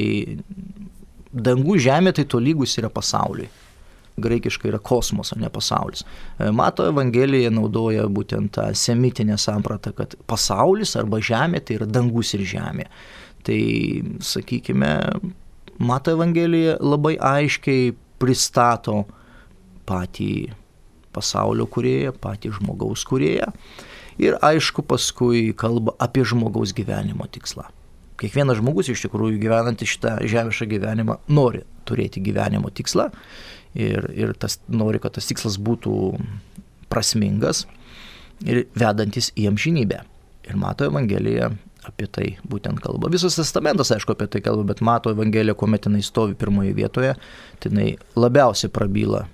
dangų 1.30 1.78
žemė 1.86 2.16
tai 2.18 2.26
tolygus 2.30 2.78
yra 2.82 2.90
pasauliui 2.92 3.50
graikiškai 4.20 4.70
yra 4.72 4.80
kosmos, 4.84 5.34
o 5.34 5.40
ne 5.40 5.50
pasaulis. 5.54 6.04
E, 6.38 6.50
Mato 6.56 6.86
Evangelija 6.90 7.52
naudoja 7.54 8.06
būtent 8.12 8.54
tą 8.58 8.68
semitinę 8.76 9.38
sampratą, 9.40 9.94
kad 9.96 10.16
pasaulis 10.30 10.96
arba 11.00 11.22
žemė 11.24 11.64
tai 11.66 11.80
yra 11.80 11.90
dangus 11.90 12.34
ir 12.38 12.46
žemė. 12.48 12.90
Tai, 13.48 13.62
sakykime, 14.20 14.92
Mato 15.80 16.12
Evangelija 16.12 16.76
labai 16.84 17.16
aiškiai 17.16 17.94
pristato 18.20 19.06
patį 19.88 20.52
pasaulio 21.16 21.66
kurėją, 21.72 22.12
patį 22.20 22.52
žmogaus 22.60 23.06
kurėją 23.08 23.48
ir 24.20 24.36
aišku 24.44 24.84
paskui 24.84 25.54
kalba 25.58 25.96
apie 26.04 26.26
žmogaus 26.28 26.76
gyvenimo 26.76 27.28
tikslą. 27.32 27.70
Kiekvienas 28.20 28.60
žmogus 28.60 28.92
iš 28.92 29.06
tikrųjų 29.06 29.40
gyvenantis 29.40 29.94
šitą 29.96 30.18
žemišką 30.28 30.68
gyvenimą 30.74 31.16
nori 31.32 31.64
turėti 31.88 32.20
gyvenimo 32.24 32.68
tikslą 32.76 33.08
ir, 33.80 34.10
ir 34.12 34.36
tas, 34.36 34.60
nori, 34.68 35.00
kad 35.00 35.16
tas 35.16 35.30
tikslas 35.30 35.56
būtų 35.56 35.94
prasmingas 36.92 37.64
ir 38.44 38.66
vedantis 38.76 39.32
į 39.40 39.48
amžinybę. 39.54 40.04
Ir 40.50 40.60
mato 40.60 40.88
Evangelija 40.90 41.54
apie 41.88 42.08
tai 42.12 42.28
būtent 42.50 42.82
kalba. 42.84 43.12
Visas 43.12 43.38
testamentas, 43.40 43.92
aišku, 43.96 44.16
apie 44.16 44.28
tai 44.32 44.42
kalba, 44.46 44.68
bet 44.74 44.84
mato 44.86 45.14
Evangelija, 45.14 45.56
kuomet 45.58 45.88
jinai 45.88 46.02
stovi 46.06 46.38
pirmoje 46.40 46.74
vietoje, 46.78 47.16
tai 47.60 47.72
jinai 47.72 47.90
labiausiai 48.20 48.72
prabyla. 48.74 49.26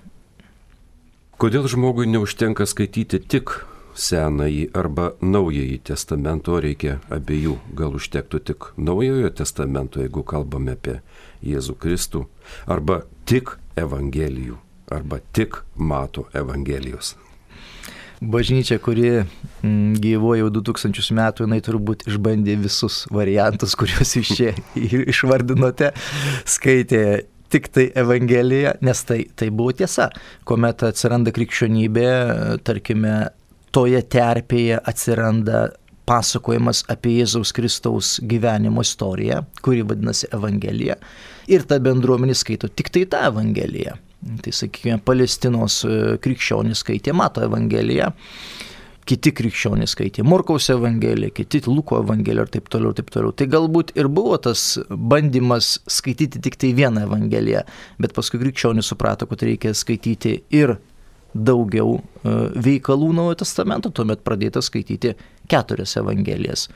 Kodėl 1.36 1.66
žmogui 1.68 2.06
neužtenka 2.08 2.64
skaityti 2.64 3.20
tik 3.20 3.58
senąjį 3.96 4.70
arba 4.76 5.10
naująjį 5.20 5.76
testamento, 5.90 6.56
reikia 6.60 6.98
abiejų. 7.12 7.56
Gal 7.76 7.96
užtektų 7.98 8.40
tik 8.50 8.70
naujojo 8.76 9.32
testamento, 9.36 10.00
jeigu 10.04 10.24
kalbame 10.24 10.76
apie 10.76 11.00
Jėzų 11.44 11.76
Kristų, 11.82 12.26
arba 12.66 13.02
tik 13.28 13.56
Evangelijų, 13.76 14.58
arba 14.92 15.20
tik 15.36 15.62
mato 15.76 16.28
Evangelijos. 16.36 17.16
Bažnyčia, 18.20 18.78
kuri 18.80 19.10
mm, 19.20 19.96
gyvoja 20.00 20.44
jau 20.44 20.50
2000 20.58 21.16
metų, 21.18 21.44
jinai 21.44 21.60
turbūt 21.64 22.06
išbandė 22.08 22.56
visus 22.62 23.02
variantus, 23.12 23.76
kuriuos 23.76 24.14
jūs 24.16 24.30
čia 24.38 24.52
išvardinote, 25.12 25.92
skaitė 26.48 27.02
tik 27.52 27.68
tai 27.74 27.90
Evangeliją, 27.94 28.76
nes 28.84 29.02
tai, 29.06 29.20
tai 29.36 29.50
buvo 29.54 29.74
tiesa. 29.76 30.08
Kuomet 30.48 30.86
atsiranda 30.88 31.32
krikščionybė, 31.34 32.08
tarkime, 32.66 33.18
toje 33.76 34.00
terpėje 34.00 34.80
atsiranda 34.80 35.66
pasakojimas 36.06 36.84
apie 36.92 37.18
Jėzaus 37.18 37.52
Kristaus 37.54 38.16
gyvenimo 38.24 38.84
istoriją, 38.86 39.42
kuri 39.62 39.84
vadinasi 39.86 40.30
Evangelija. 40.32 40.96
Ir 41.50 41.66
ta 41.68 41.78
bendruomenė 41.82 42.34
skaito 42.38 42.70
tik 42.72 42.92
tai 42.94 43.04
tą 43.10 43.26
Evangeliją. 43.28 43.98
Tai 44.42 44.52
sakykime, 44.52 44.98
Palestinos 45.06 45.82
e, 45.86 46.16
krikščionys 46.22 46.80
skaitė 46.82 47.12
Mato 47.14 47.44
Evangeliją, 47.44 48.08
kiti 49.06 49.30
krikščionys 49.36 49.92
skaitė 49.94 50.24
Morkaus 50.26 50.66
Evangeliją, 50.72 51.34
kiti 51.36 51.60
Luko 51.68 52.00
Evangeliją 52.02 52.46
ir 52.48 52.52
taip 52.56 52.70
toliau, 52.72 52.96
taip 52.96 53.12
toliau. 53.14 53.34
Tai 53.36 53.46
galbūt 53.52 53.92
ir 54.00 54.08
buvo 54.10 54.38
tas 54.42 54.64
bandymas 54.90 55.76
skaityti 55.98 56.42
tik 56.42 56.58
tai 56.58 56.72
vieną 56.78 57.06
Evangeliją, 57.06 57.62
bet 58.02 58.16
paskui 58.16 58.42
krikščionys 58.42 58.90
suprato, 58.90 59.28
kad 59.30 59.46
reikia 59.46 59.76
skaityti 59.76 60.40
ir 60.58 60.78
daugiau 61.36 61.98
e, 61.98 62.34
veikalų 62.66 63.12
Naujojo 63.16 63.40
testamento, 63.42 63.90
tuomet 63.94 64.22
pradėta 64.26 64.62
skaityti 64.64 65.14
keturias 65.50 65.96
evangelijas. 66.00 66.66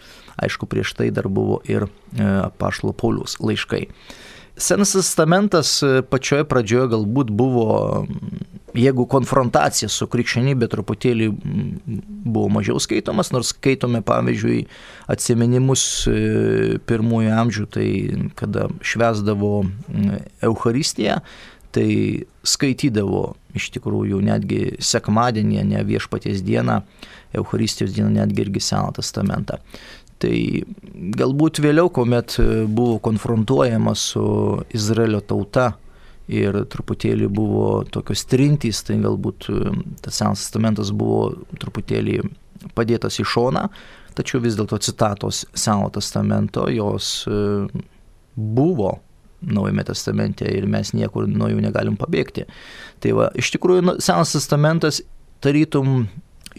Aišku, 0.41 0.69
prieš 0.71 0.95
tai 0.99 1.11
dar 1.15 1.29
buvo 1.33 1.61
ir 1.69 1.87
e, 1.87 2.27
apaštalo 2.45 2.95
Paulius 2.97 3.39
laiškai. 3.43 3.87
Senas 4.61 4.93
testamentas 4.93 5.79
e, 5.83 6.01
pačioje 6.05 6.45
pradžioje 6.45 6.91
galbūt 6.93 7.31
buvo, 7.33 7.69
jeigu 8.77 9.07
konfrontacija 9.09 9.89
su 9.89 10.05
krikščionybė 10.11 10.69
truputėlį 10.71 11.31
buvo 11.33 12.49
mažiau 12.53 12.77
skaitomas, 12.83 13.33
nors 13.33 13.55
skaitome 13.55 14.03
pavyzdžiui 14.05 14.59
atsiminimus 15.11 15.85
pirmųjų 16.91 17.33
amžių, 17.41 17.67
tai 17.73 17.89
kada 18.39 18.69
švesdavo 18.85 19.55
Euharistiją, 20.45 21.23
tai 21.75 21.89
skaitydavo 22.47 23.25
iš 23.57 23.71
tikrųjų 23.75 24.21
netgi 24.27 24.61
sekmadienį, 24.83 25.65
ne 25.73 25.83
viešpaties 25.87 26.45
dieną, 26.47 26.81
Eucharistijos 27.35 27.95
dieną, 27.95 28.11
netgi 28.11 28.43
irgi 28.45 28.63
Seną 28.65 28.93
testamentą. 28.97 29.61
Tai 30.21 30.35
galbūt 31.17 31.63
vėliau, 31.65 31.89
kuomet 31.93 32.37
buvo 32.69 32.99
konfrontuojama 33.05 33.95
su 33.97 34.25
Izraelio 34.77 35.23
tauta 35.25 35.73
ir 36.31 36.61
truputėlį 36.71 37.31
buvo 37.33 37.71
tokios 37.91 38.27
trintys, 38.31 38.85
tai 38.87 38.99
galbūt 39.03 39.49
tas 40.05 40.21
Senas 40.21 40.45
testamentas 40.45 40.93
buvo 40.95 41.33
truputėlį 41.63 42.21
padėtas 42.77 43.17
į 43.23 43.27
šoną, 43.33 43.65
tačiau 44.19 44.43
vis 44.45 44.59
dėlto 44.59 44.79
citatos 44.85 45.47
Seno 45.57 45.89
testamento 45.95 46.69
jos 46.71 47.25
buvo 48.37 48.99
Naujame 49.41 49.85
testamente 49.89 50.45
ir 50.45 50.67
mes 50.69 50.91
niekur 50.93 51.25
nuo 51.25 51.49
jų 51.49 51.63
negalim 51.65 51.95
pabėgti. 51.97 52.45
Tai 53.01 53.13
va, 53.17 53.31
iš 53.33 53.49
tikrųjų, 53.55 53.85
nu, 53.87 53.95
Senas 54.05 54.35
testamentas 54.35 55.01
tarytum 55.41 56.11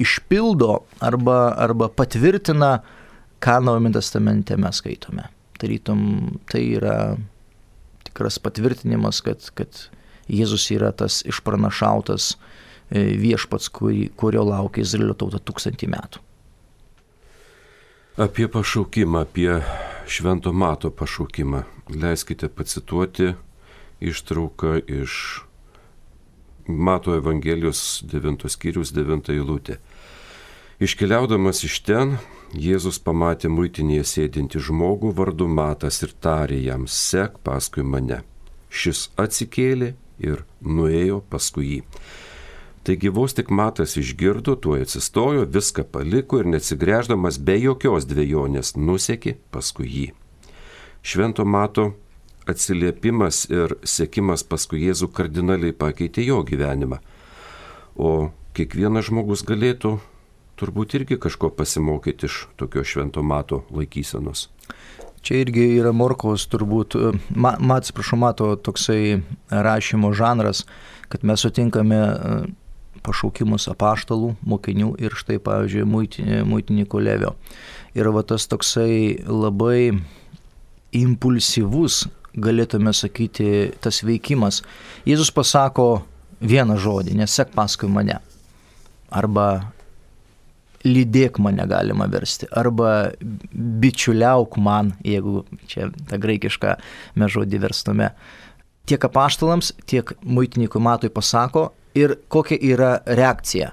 išpildo 0.01 0.79
arba, 1.03 1.51
arba 1.61 1.91
patvirtina, 1.93 2.79
ką 3.41 3.59
Naujame 3.65 3.91
testamente 3.93 4.57
mes 4.57 4.81
skaitome. 4.81 5.27
Tarytum 5.61 6.01
tai 6.49 6.63
yra 6.77 6.95
tikras 8.07 8.39
patvirtinimas, 8.41 9.21
kad, 9.25 9.45
kad 9.57 9.85
Jėzus 10.31 10.67
yra 10.73 10.91
tas 10.95 11.21
išpranašautas 11.27 12.33
e, 12.33 13.03
viešpats, 13.19 13.69
kurio 13.73 14.45
laukia 14.47 14.85
Izraelio 14.85 15.17
tauta 15.17 15.41
tūkstantį 15.41 15.89
metų. 15.91 16.21
Apie 18.21 18.47
pašaukimą, 18.51 19.23
apie 19.25 19.61
švento 20.11 20.51
mato 20.53 20.91
pašaukimą 20.91 21.63
leiskite 21.95 22.49
pacituoti 22.51 23.33
ištrauką 24.01 24.81
iš 24.87 25.41
Mato 26.67 27.15
Evangelijos 27.15 28.03
9 28.05 28.47
skyrius 28.49 28.93
9 28.93 29.31
eilutė. 29.33 29.79
Iškeliaudamas 30.81 31.59
iš 31.61 31.75
ten, 31.85 32.15
Jėzus 32.57 32.97
pamatė 33.05 33.51
muitinėje 33.53 34.05
sėdinti 34.09 34.57
žmogų 34.65 35.11
vardu 35.13 35.45
Matas 35.45 36.01
ir 36.01 36.15
tarė 36.25 36.57
jam, 36.57 36.87
sek 36.89 37.35
paskui 37.45 37.83
mane. 37.85 38.23
Šis 38.73 39.03
atsikėlė 39.13 39.91
ir 40.25 40.41
nuėjo 40.65 41.19
paskui 41.29 41.67
jį. 41.67 41.79
Taigi 42.81 43.13
vos 43.13 43.37
tik 43.37 43.53
Matas 43.53 43.93
išgirdo, 44.01 44.57
tuo 44.57 44.73
atsistojo, 44.81 45.45
viską 45.45 45.85
paliko 45.85 46.41
ir 46.41 46.49
neatsigręždamas 46.49 47.37
be 47.37 47.59
jokios 47.61 48.09
dviejonės 48.09 48.73
nusekė 48.73 49.35
paskui 49.53 49.85
jį. 49.85 50.07
Švento 51.05 51.45
Mato 51.45 51.91
atsiliepimas 52.49 53.45
ir 53.53 53.77
sėkimas 53.85 54.41
paskui 54.41 54.81
Jėzų 54.87 55.13
kardinaliai 55.13 55.77
pakeitė 55.77 56.25
jo 56.25 56.41
gyvenimą. 56.41 57.03
O 58.01 58.31
kiekvienas 58.57 59.11
žmogus 59.13 59.45
galėtų 59.45 59.99
turbūt 60.61 60.95
irgi 60.99 61.17
kažko 61.21 61.49
pasimokyti 61.57 62.29
iš 62.29 62.45
tokio 62.59 62.85
švento 62.85 63.23
mato 63.25 63.63
laikysenos. 63.73 64.47
Čia 65.21 65.43
irgi 65.43 65.67
yra 65.77 65.91
Morkaus 65.93 66.47
turbūt, 66.49 66.95
ma, 67.37 67.53
ma 67.61 67.77
atsiprašau, 67.77 68.17
mato 68.21 68.47
toksai 68.57 69.19
rašymo 69.49 70.09
žanras, 70.17 70.63
kad 71.13 71.25
mes 71.27 71.43
sutinkame 71.45 71.99
e, 72.01 72.37
pašaukimus 73.05 73.67
apaštalų, 73.69 74.31
mokinių 74.41 74.95
ir 75.01 75.13
štai, 75.17 75.37
pavyzdžiui, 75.43 75.85
muitininkų 76.49 77.03
levio. 77.05 77.35
Ir 77.97 78.09
va 78.15 78.23
tas 78.25 78.47
toksai 78.49 79.21
labai 79.27 79.91
impulsyvus, 80.97 82.05
galėtume 82.33 82.93
sakyti, 82.95 83.75
tas 83.83 84.01
veikimas. 84.07 84.61
Jėzus 85.05 85.29
pasako 85.35 86.03
vieną 86.41 86.79
žodį, 86.81 87.15
nesek 87.19 87.53
paskui 87.53 87.91
mane. 87.91 88.17
Arba 89.11 89.73
lydėk 90.85 91.39
mane 91.43 91.65
galima 91.69 92.07
versti, 92.11 92.47
arba 92.57 93.11
bičiuliauk 93.53 94.57
man, 94.61 94.93
jeigu 95.05 95.43
čia 95.69 95.89
tą 96.09 96.19
graikišką 96.21 96.77
mes 97.21 97.33
žodį 97.33 97.61
verstume. 97.65 98.11
Tiek 98.89 99.03
apaštalams, 99.05 99.71
tiek 99.89 100.13
muitininkui 100.25 100.81
matui 100.81 101.11
pasako 101.13 101.69
ir 101.97 102.17
kokia 102.31 102.57
yra 102.73 102.91
reakcija. 103.05 103.71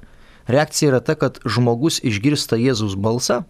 Reakcija 0.48 0.92
yra 0.92 1.00
ta, 1.04 1.16
kad 1.18 1.40
žmogus 1.44 2.00
išgirsta 2.04 2.56
Jėzus 2.60 2.96
balsą 2.96 3.42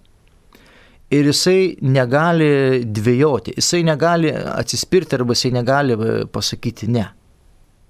ir 1.14 1.28
jisai 1.30 1.76
negali 1.82 2.84
dvėjoti, 2.84 3.54
jisai 3.58 3.84
negali 3.86 4.32
atsispirti 4.32 5.16
arba 5.18 5.36
jisai 5.36 5.54
negali 5.56 5.96
pasakyti 6.32 6.90
ne. 6.92 7.06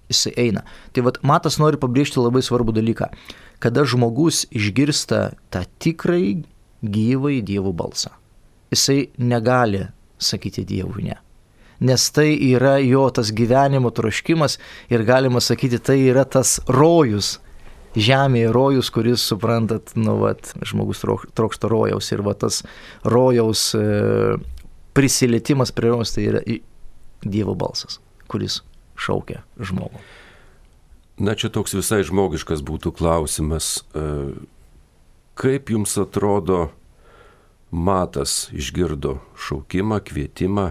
Jisai 0.09 0.33
eina. 0.41 0.63
Tai 0.97 1.05
vad, 1.05 1.19
Matas 1.27 1.59
nori 1.61 1.77
pabrėžti 1.81 2.21
labai 2.23 2.41
svarbų 2.45 2.73
dalyką 2.79 3.11
kada 3.59 3.85
žmogus 3.85 4.47
išgirsta 4.51 5.33
tą 5.51 5.65
tikrai 5.83 6.43
gyvai 6.83 7.41
Dievo 7.43 7.73
balsą. 7.73 8.13
Jisai 8.71 9.09
negali 9.19 9.87
sakyti 10.19 10.65
Dievui 10.65 11.09
ne. 11.09 11.17
Nes 11.81 12.11
tai 12.11 12.33
yra 12.35 12.79
jo 12.83 13.07
tas 13.15 13.31
gyvenimo 13.31 13.91
troškimas 13.95 14.59
ir 14.91 15.05
galima 15.07 15.41
sakyti, 15.41 15.79
tai 15.79 16.01
yra 16.11 16.25
tas 16.27 16.59
rojus, 16.67 17.39
žemėje 17.95 18.51
rojus, 18.55 18.91
kuris, 18.95 19.23
suprantat, 19.23 19.95
nu, 19.97 20.19
vat, 20.23 20.53
žmogus 20.67 21.05
trokšta 21.39 21.71
rojaus 21.71 22.11
ir 22.13 22.23
va 22.27 22.35
tas 22.35 22.65
rojaus 23.07 23.71
e, 23.79 23.85
prisilietimas 24.99 25.73
prie 25.75 25.95
rojaus 25.95 26.15
tai 26.17 26.27
yra 26.33 26.43
Dievo 27.23 27.55
balsas, 27.59 27.99
kuris 28.31 28.61
šaukia 28.99 29.45
žmogų. 29.59 30.03
Na 31.19 31.35
čia 31.35 31.51
toks 31.51 31.75
visai 31.75 32.05
žmogiškas 32.07 32.63
būtų 32.63 32.93
klausimas. 32.95 33.83
E, 33.91 34.39
kaip 35.35 35.73
jums 35.75 35.97
atrodo, 35.99 36.69
matas 37.75 38.47
išgirdo 38.55 39.17
šaukimą, 39.35 39.99
kvietimą, 40.07 40.69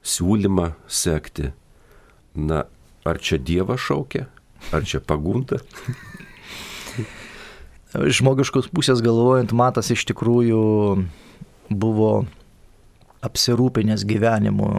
siūlymą 0.00 0.70
sekti? 0.88 1.52
Na, 2.36 2.64
ar 3.04 3.20
čia 3.20 3.36
Dievas 3.36 3.84
šaukia, 3.84 4.26
ar 4.72 4.88
čia 4.88 5.02
pagunda? 5.04 5.60
Žmogiškos 7.92 8.72
pusės 8.72 9.04
galvojant, 9.04 9.52
matas 9.56 9.92
iš 9.92 10.08
tikrųjų 10.08 10.64
buvo 11.68 12.10
apsirūpinęs 13.26 14.06
gyvenimu, 14.08 14.70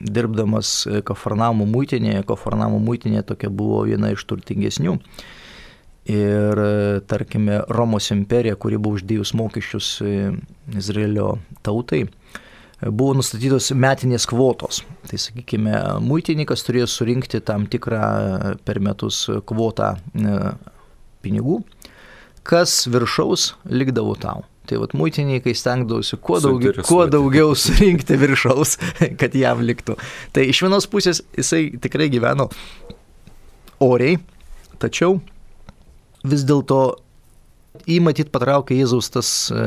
dirbdamas 0.00 0.74
Kafarnamo 1.06 1.66
muitinėje. 1.68 2.24
Kafarnamo 2.28 2.80
muitinė 2.82 3.24
tokia 3.28 3.52
buvo 3.52 3.84
viena 3.88 4.12
iš 4.14 4.26
turtingesnių. 4.30 4.98
Ir, 6.14 6.60
tarkime, 7.08 7.62
Romos 7.72 8.10
imperija, 8.12 8.58
kuri 8.60 8.76
buvo 8.76 8.98
uždėjus 8.98 9.32
mokesčius 9.38 9.94
Izraelio 10.76 11.30
tautai, 11.64 12.02
buvo 12.84 13.14
nustatytos 13.16 13.70
metinės 13.72 14.26
kvotos. 14.28 14.82
Tai 15.08 15.20
sakykime, 15.20 15.74
muitininkas 16.04 16.64
turėjo 16.66 16.88
surinkti 16.90 17.40
tam 17.44 17.68
tikrą 17.70 18.02
per 18.66 18.80
metus 18.84 19.24
kvotą 19.48 19.94
e, 19.96 20.38
pinigų, 21.24 21.60
kas 22.44 22.82
viršaus 22.90 23.54
likdavo 23.70 24.16
tau. 24.20 24.44
Tai 24.64 24.78
vat 24.80 24.94
muitininkai 24.96 25.52
stengdavosi 25.56 26.16
kuo 26.24 26.38
daugiau, 26.40 26.84
kuo 26.88 27.04
daugiau 27.10 27.52
surinkti 27.58 28.16
viršaus, 28.20 28.78
kad 29.20 29.36
jam 29.36 29.60
liktų. 29.60 29.98
Tai 30.32 30.46
iš 30.48 30.62
vienos 30.64 30.88
pusės 30.88 31.20
jisai 31.36 31.66
tikrai 31.84 32.08
gyveno 32.12 32.48
oriai, 33.84 34.16
tačiau 34.80 35.18
vis 36.24 36.46
dėlto 36.48 36.80
įmatyt 37.90 38.32
patraukė 38.32 38.78
Jėzaus 38.78 39.10
tas 39.12 39.30
e, 39.52 39.64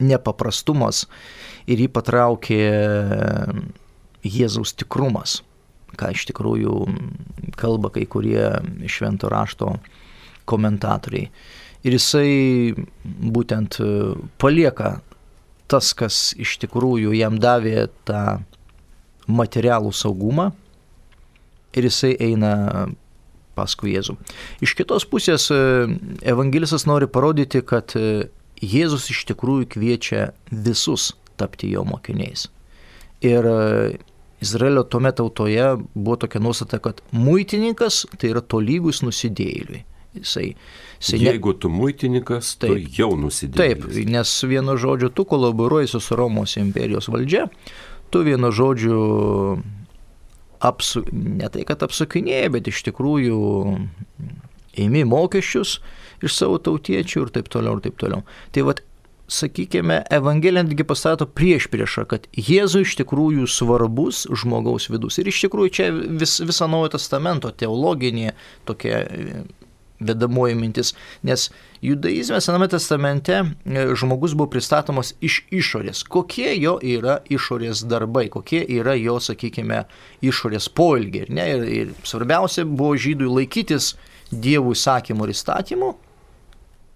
nepaprastumas 0.00 1.04
ir 1.68 1.84
jį 1.84 1.90
patraukė 1.92 2.60
Jėzaus 4.24 4.72
tikrumas, 4.80 5.40
ką 6.00 6.12
iš 6.16 6.26
tikrųjų 6.30 6.76
kalba 7.60 7.92
kai 7.92 8.06
kurie 8.08 8.48
švento 8.88 9.28
rašto 9.32 9.74
komentatoriai 10.48 11.28
ir 11.86 11.96
jisai 11.96 12.74
būtent 13.04 13.80
e, 13.80 13.88
palieka 14.40 14.98
tas, 15.70 15.92
kas 15.96 16.32
iš 16.38 16.58
tikrųjų 16.64 17.14
jam 17.16 17.38
davė 17.40 17.88
tą 18.08 18.40
materialų 19.30 19.92
saugumą 19.94 20.50
ir 21.76 21.86
jisai 21.86 22.16
eina 22.18 22.88
paskui 23.54 23.94
Jėzų. 23.94 24.16
Iš 24.64 24.74
kitos 24.78 25.06
pusės 25.08 25.48
e, 25.54 25.60
evangelistas 26.26 26.86
nori 26.90 27.08
parodyti, 27.10 27.62
kad 27.62 27.94
e, 27.98 28.28
Jėzus 28.60 29.08
iš 29.12 29.24
tikrųjų 29.30 29.70
kviečia 29.72 30.30
visus 30.50 31.14
tapti 31.40 31.70
jo 31.72 31.86
mokiniais. 31.88 32.50
Ir 33.24 33.46
Izraelio 34.40 34.82
tuomet 34.88 35.16
tautoje 35.16 35.64
buvo 35.94 36.16
tokia 36.20 36.40
nuostata, 36.44 36.76
kad 36.80 37.00
muitininkas 37.12 38.02
tai 38.20 38.34
yra 38.34 38.40
tolygus 38.44 39.00
nusidėjėliui. 39.04 39.80
Jisai, 40.14 40.56
jisai 40.98 41.20
Jeigu 41.22 41.52
tu 41.54 41.70
muitininkas, 41.70 42.56
taip, 42.58 42.72
tu 42.72 42.96
jau 42.98 43.12
nusidėjai. 43.18 43.76
Taip, 43.78 43.84
nes 44.10 44.32
vienu 44.50 44.74
žodžiu 44.80 45.12
tu 45.14 45.24
kolaboruoji 45.28 45.92
su 45.92 46.18
Romos 46.18 46.56
imperijos 46.58 47.06
valdžia, 47.12 47.46
tu 48.10 48.24
vienu 48.26 48.50
žodžiu 48.50 48.98
apsu, 50.60 51.04
ne 51.12 51.48
tai, 51.48 51.64
kad 51.68 51.86
apsukinėjai, 51.86 52.50
bet 52.56 52.68
iš 52.72 52.82
tikrųjų 52.90 53.38
ėmi 54.82 55.06
mokesčius 55.08 55.78
iš 56.20 56.36
savo 56.36 56.58
tautiečių 56.60 57.24
ir 57.24 57.34
taip 57.38 57.48
toliau 57.52 57.78
ir 57.78 57.86
taip 57.86 57.96
toliau. 58.00 58.24
Tai 58.52 58.66
vad, 58.66 58.82
sakykime, 59.30 60.02
Evangelija 60.10 60.64
netgi 60.66 60.84
pastato 60.84 61.26
prieš 61.26 61.68
priešą, 61.70 62.04
kad 62.10 62.26
Jėzui 62.34 62.82
iš 62.82 62.96
tikrųjų 63.00 63.46
svarbus 63.50 64.26
žmogaus 64.42 64.90
vidus. 64.90 65.20
Ir 65.22 65.30
iš 65.30 65.44
tikrųjų 65.46 65.74
čia 65.78 65.88
vis, 65.94 66.40
visa 66.42 66.68
Naujojo 66.70 66.96
testamento 66.96 67.52
teologinė 67.54 68.34
tokia 68.68 69.04
vedamoji 70.00 70.54
mintis, 70.56 70.94
nes 71.22 71.48
judaizme 71.84 72.40
Sename 72.40 72.68
testamente 72.68 73.40
e, 73.40 73.86
žmogus 73.94 74.34
buvo 74.34 74.50
pristatomas 74.54 75.14
iš 75.20 75.42
išorės. 75.52 76.02
Kokie 76.08 76.52
jo 76.56 76.78
yra 76.82 77.20
išorės 77.30 77.84
darbai, 77.88 78.28
kokie 78.32 78.62
yra 78.80 78.96
jo, 78.98 79.18
sakykime, 79.20 79.84
išorės 80.24 80.70
poilgiai. 80.72 81.26
Ir, 81.26 81.34
ne, 81.36 81.48
ir, 81.54 81.66
ir 81.80 81.92
svarbiausia 82.08 82.64
buvo 82.68 82.94
žydui 82.96 83.28
laikytis 83.28 83.94
dievų 84.30 84.76
įsakymų 84.78 85.26
ir 85.26 85.34
įstatymų. 85.34 85.90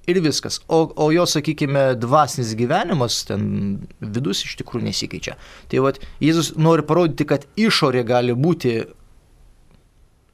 Ir 0.04 0.20
viskas. 0.20 0.58
O, 0.68 0.82
o 1.00 1.06
jo, 1.14 1.24
sakykime, 1.28 1.94
dvasinis 1.96 2.52
gyvenimas, 2.58 3.22
ten 3.24 3.46
vidus 4.00 4.42
iš 4.44 4.58
tikrųjų 4.60 4.90
nesikeičia. 4.90 5.38
Tai 5.72 5.80
vad, 5.86 6.00
Jėzus 6.20 6.52
nori 6.60 6.84
parodyti, 6.84 7.24
kad 7.28 7.46
išorė 7.56 8.02
gali 8.04 8.36
būti 8.36 8.82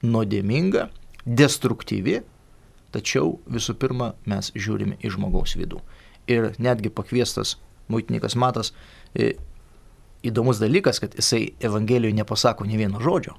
nuodėminga, 0.03 0.89
destruktyvi, 1.27 2.19
Tačiau 2.95 3.37
visų 3.51 3.77
pirma 3.79 4.15
mes 4.27 4.51
žiūrime 4.57 4.99
į 5.03 5.13
žmogaus 5.15 5.55
vidų. 5.59 5.79
Ir 6.31 6.51
netgi 6.59 6.91
pakviestas 6.91 7.57
muitininkas 7.91 8.37
Matas, 8.39 8.73
e, 9.15 9.35
įdomus 10.27 10.61
dalykas, 10.63 11.01
kad 11.03 11.15
jisai 11.19 11.53
Evangelijoje 11.63 12.19
nepasako 12.19 12.67
ne 12.67 12.79
vieno 12.79 13.01
žodžio. 13.03 13.37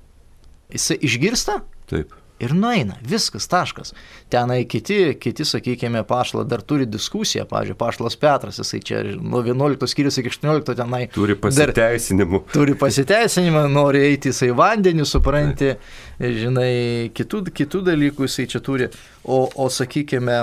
Jisai 0.72 0.98
išgirsta 1.04 1.62
Taip. 1.92 2.14
Ir 2.42 2.54
nueina, 2.58 2.98
viskas, 3.06 3.46
taškas. 3.52 3.94
Tenai 4.34 4.64
kiti, 4.70 5.14
kiti 5.22 5.46
sakykime, 5.46 6.04
pašla 6.08 6.44
dar 6.50 6.64
turi 6.66 6.88
diskusiją, 6.90 7.46
pavyzdžiui, 7.50 7.78
pašlas 7.78 8.18
Petras, 8.22 8.60
jisai 8.62 8.82
čia 8.86 9.02
nuo 9.20 9.44
11 9.46 9.88
skyrius 9.92 10.18
iki 10.22 10.32
18 10.34 10.76
tenai. 10.80 11.04
Turi 11.14 11.36
pasiteisinimų. 11.40 12.44
Turi 12.56 12.76
pasiteisinimą, 12.80 13.66
nori 13.72 14.02
eiti 14.08 14.32
jisai 14.32 14.52
vandenį, 14.58 15.06
supranti, 15.08 15.76
žinai, 16.20 17.12
kitų, 17.18 17.44
kitų 17.62 17.84
dalykų 17.92 18.30
jisai 18.30 18.48
čia 18.52 18.64
turi. 18.66 18.90
O, 19.24 19.44
o 19.46 19.70
sakykime, 19.70 20.40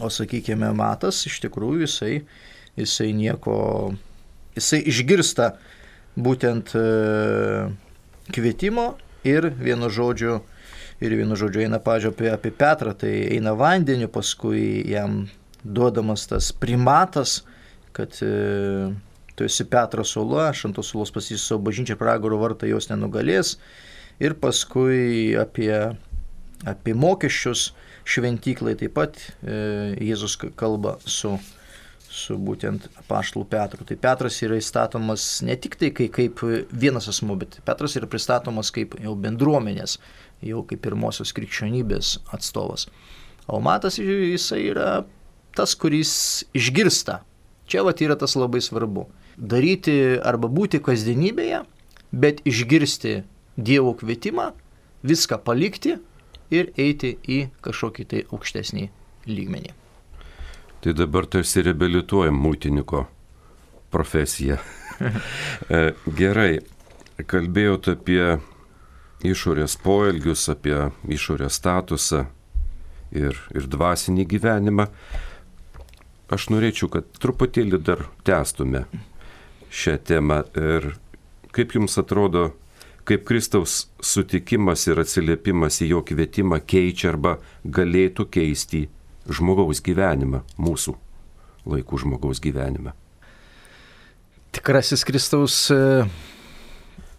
o 0.00 0.12
sakykime, 0.12 0.72
matas 0.76 1.22
iš 1.28 1.40
tikrųjų 1.46 1.86
jisai, 1.86 2.18
jisai 2.76 3.12
nieko, 3.16 3.56
jisai 4.58 4.82
išgirsta 4.92 5.54
būtent 6.16 6.72
e, 6.76 6.84
kvietimo 8.32 8.94
ir 9.26 9.48
vienu 9.56 9.88
žodžiu 9.92 10.40
ir 11.00 11.16
vienu 11.18 11.36
žodžiu 11.36 11.66
eina, 11.66 11.80
pažiūrėjau, 11.82 12.14
apie, 12.14 12.30
apie 12.32 12.52
Petrą, 12.54 12.94
tai 12.96 13.12
eina 13.36 13.52
vandeniu, 13.58 14.08
paskui 14.12 14.84
jam 14.88 15.26
duodamas 15.66 16.26
tas 16.30 16.52
primatas, 16.52 17.42
kad 17.96 18.16
e, 18.22 18.92
tu 19.36 19.44
esi 19.44 19.66
Petras 19.68 20.14
Sula, 20.14 20.50
šantos 20.56 20.92
Sulos 20.92 21.12
pasys 21.12 21.44
savo 21.44 21.64
bažnyčią 21.68 21.98
pragaro 22.00 22.38
vartą 22.40 22.68
jos 22.70 22.90
nenugalės. 22.92 23.56
Ir 24.22 24.36
paskui 24.40 25.36
apie, 25.36 25.72
apie 26.64 26.94
mokesčius 26.96 27.70
šventyklai 28.06 28.76
taip 28.80 28.94
pat 28.96 29.18
e, 29.42 29.96
Jėzus 30.00 30.38
kalba 30.56 30.96
su, 31.04 31.34
su 32.08 32.38
būtent 32.40 32.86
paštlų 33.10 33.44
Petru. 33.50 33.84
Tai 33.84 33.98
Petras 34.00 34.38
yra 34.46 34.56
įstatomas 34.60 35.42
ne 35.44 35.56
tik 35.60 35.76
tai 35.80 35.90
kaip, 35.92 36.14
kaip 36.16 36.44
vienas 36.72 37.10
asmo, 37.12 37.36
bet 37.36 37.58
Petras 37.66 37.98
yra 38.00 38.08
pristatomas 38.08 38.72
kaip 38.72 38.96
jau 39.02 39.16
bendruomenės 39.20 39.98
jau 40.44 40.62
kaip 40.68 40.82
pirmosios 40.84 41.32
krikščionybės 41.36 42.16
atstovas. 42.34 42.86
O 43.46 43.60
matas 43.62 44.00
jisai 44.00 44.64
yra 44.72 44.90
tas, 45.56 45.74
kuris 45.78 46.44
išgirsta. 46.56 47.22
Čia 47.66 47.84
vat 47.86 48.02
yra 48.04 48.16
tas 48.18 48.36
labai 48.38 48.60
svarbu. 48.62 49.06
Daryti 49.36 50.16
arba 50.24 50.48
būti 50.52 50.80
kasdienybėje, 50.82 51.64
bet 52.12 52.44
išgirsti 52.46 53.22
Dievo 53.56 53.94
kvietimą, 53.96 54.50
viską 55.06 55.38
palikti 55.40 55.96
ir 56.52 56.70
eiti 56.76 57.14
į 57.24 57.38
kažkokį 57.64 58.04
tai 58.10 58.22
aukštesnį 58.28 58.88
lygmenį. 59.30 59.72
Tai 60.84 60.92
dabar 60.94 61.26
tarsi 61.26 61.64
reabilituojam 61.64 62.36
mūtininko 62.36 63.06
profesiją. 63.94 64.60
E, 64.96 65.92
gerai, 66.16 66.62
kalbėjot 67.28 67.90
apie 67.92 68.38
išorės 69.24 69.76
poelgius, 69.80 70.48
apie 70.52 70.90
išorės 71.08 71.56
statusą 71.60 72.26
ir, 73.14 73.38
ir 73.54 73.70
dvasinį 73.70 74.26
gyvenimą. 74.28 74.88
Aš 76.32 76.48
norėčiau, 76.50 76.90
kad 76.90 77.08
truputėlį 77.22 77.80
dar 77.86 78.08
tęstume 78.26 78.84
šią 79.70 79.96
temą 80.08 80.42
ir 80.58 80.96
kaip 81.54 81.76
jums 81.76 81.96
atrodo, 82.02 82.50
kaip 83.06 83.24
Kristaus 83.28 83.86
sutikimas 84.02 84.88
ir 84.90 85.00
atsiliepimas 85.00 85.78
į 85.84 85.92
jo 85.94 86.02
kvietimą 86.06 86.58
keičia 86.66 87.12
arba 87.12 87.36
galėtų 87.64 88.26
keisti 88.34 88.86
žmogaus 89.30 89.80
gyvenimą, 89.86 90.42
mūsų 90.58 90.96
laikų 91.66 92.02
žmogaus 92.02 92.42
gyvenimą. 92.42 92.92
Tikrasis 94.56 95.04
Kristaus 95.06 95.70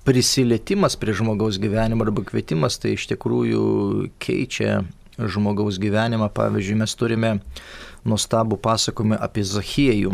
prisilietimas 0.08 0.96
prie 0.96 1.14
žmogaus 1.14 1.58
gyvenimo 1.60 2.06
arba 2.08 2.24
kvietimas 2.24 2.80
tai 2.80 2.94
iš 2.96 3.10
tikrųjų 3.12 3.64
keičia 4.24 4.86
žmogaus 5.20 5.80
gyvenimą. 5.84 6.30
Pavyzdžiui, 6.32 6.78
mes 6.80 6.94
turime 6.96 7.32
nuostabų 8.08 8.56
pasakojimą 8.64 9.18
apie 9.20 9.44
Zachiejų. 9.44 10.14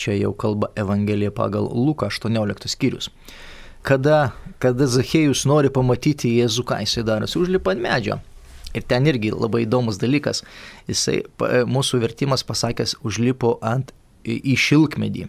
Čia 0.00 0.16
jau 0.16 0.32
kalba 0.34 0.72
Evangelija 0.74 1.30
pagal 1.30 1.68
Luką 1.70 2.08
18 2.10 2.72
skyrius. 2.74 3.10
Kada, 3.86 4.32
kada 4.58 4.88
Zachiejus 4.90 5.44
nori 5.46 5.70
pamatyti 5.70 6.32
Jėzų, 6.40 6.66
ką 6.66 6.80
jisai 6.82 7.06
daro, 7.06 7.28
jis 7.28 7.38
užlipa 7.38 7.76
ant 7.76 7.86
medžio. 7.86 8.18
Ir 8.74 8.82
ten 8.90 9.06
irgi 9.06 9.30
labai 9.30 9.62
įdomus 9.62 10.02
dalykas. 10.02 10.42
Jisai, 10.90 11.20
mūsų 11.70 12.02
vertimas 12.02 12.42
pasakęs, 12.46 12.98
užlipo 13.06 13.60
ant 13.62 13.94
į 14.26 14.58
šilkmedį. 14.58 15.28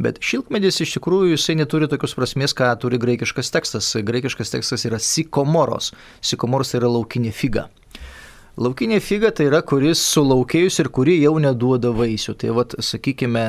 Bet 0.00 0.20
šilkmedis 0.24 0.80
iš 0.80 0.94
tikrųjų 0.96 1.34
jisai 1.34 1.58
neturi 1.60 1.88
tokios 1.90 2.16
prasmės, 2.16 2.54
ką 2.56 2.70
turi 2.80 3.00
graikiškas 3.00 3.52
tekstas. 3.52 3.92
Graikiškas 4.00 4.54
tekstas 4.54 4.86
yra 4.88 5.00
sikomoros. 5.02 5.92
Sikomoros 6.24 6.72
tai 6.72 6.80
yra 6.80 6.88
laukinė 6.94 7.34
figa. 7.36 7.68
Laukinė 8.60 8.98
figa 9.04 9.30
tai 9.32 9.50
yra, 9.50 9.60
kuris 9.64 10.00
sulaukėjus 10.14 10.80
ir 10.82 10.88
kuri 10.92 11.18
jau 11.20 11.34
neduoda 11.42 11.92
vaisių. 11.96 12.34
Tai 12.40 12.54
vad, 12.56 12.76
sakykime, 12.84 13.44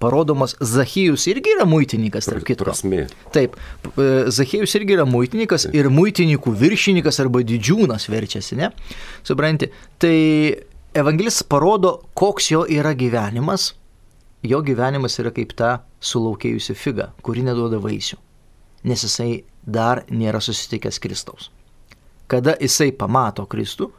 parodomas 0.00 0.54
Zachijus 0.62 1.26
irgi 1.30 1.56
yra 1.56 1.66
muitininkas, 1.68 2.30
tarp 2.30 2.46
kitko. 2.46 2.70
Prasmė. 2.70 3.04
Taip, 3.34 3.58
e, 3.90 4.08
Zachijus 4.32 4.74
irgi 4.78 4.96
yra 4.96 5.04
muitininkas 5.08 5.68
ir 5.76 5.90
muitininkų 5.92 6.54
viršininkas 6.62 7.20
arba 7.22 7.42
didžiūnas 7.46 8.08
verčiasi, 8.10 8.56
ne? 8.62 8.70
Supranti, 9.26 9.68
tai 10.00 10.16
evangelis 10.96 11.42
parodo, 11.50 11.98
koks 12.18 12.50
jo 12.54 12.64
yra 12.70 12.94
gyvenimas 12.98 13.72
jo 14.42 14.60
gyvenimas 14.64 15.18
yra 15.22 15.32
kaip 15.34 15.54
ta 15.58 15.80
sulaukėjusi 16.00 16.76
figa, 16.78 17.10
kuri 17.22 17.44
neduoda 17.46 17.80
vaisių, 17.82 18.18
nes 18.88 19.06
jisai 19.06 19.44
dar 19.66 20.04
nėra 20.08 20.40
susitikęs 20.40 21.00
Kristaus. 21.02 21.50
Kada 22.30 22.54
jisai 22.60 22.92
pamato 22.96 23.44
Kristų, 23.50 23.90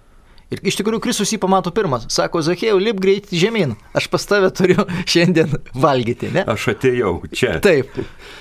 Ir 0.51 0.60
iš 0.67 0.75
tikrųjų 0.82 0.99
Kristus 1.06 1.30
jį 1.32 1.38
pamato 1.39 1.71
pirmas. 1.71 2.04
Sako, 2.12 2.41
Zachėjau, 2.43 2.75
lip 2.84 2.97
greit 2.99 3.30
žemyn. 3.32 3.77
Aš 3.95 4.10
pas 4.12 4.25
tave 4.27 4.49
turiu 4.51 4.84
šiandien 5.12 5.54
valgyti, 5.71 6.27
ne? 6.36 6.43
Aš 6.51 6.73
atėjau 6.73 7.13
čia. 7.32 7.54
Taip. 7.63 7.95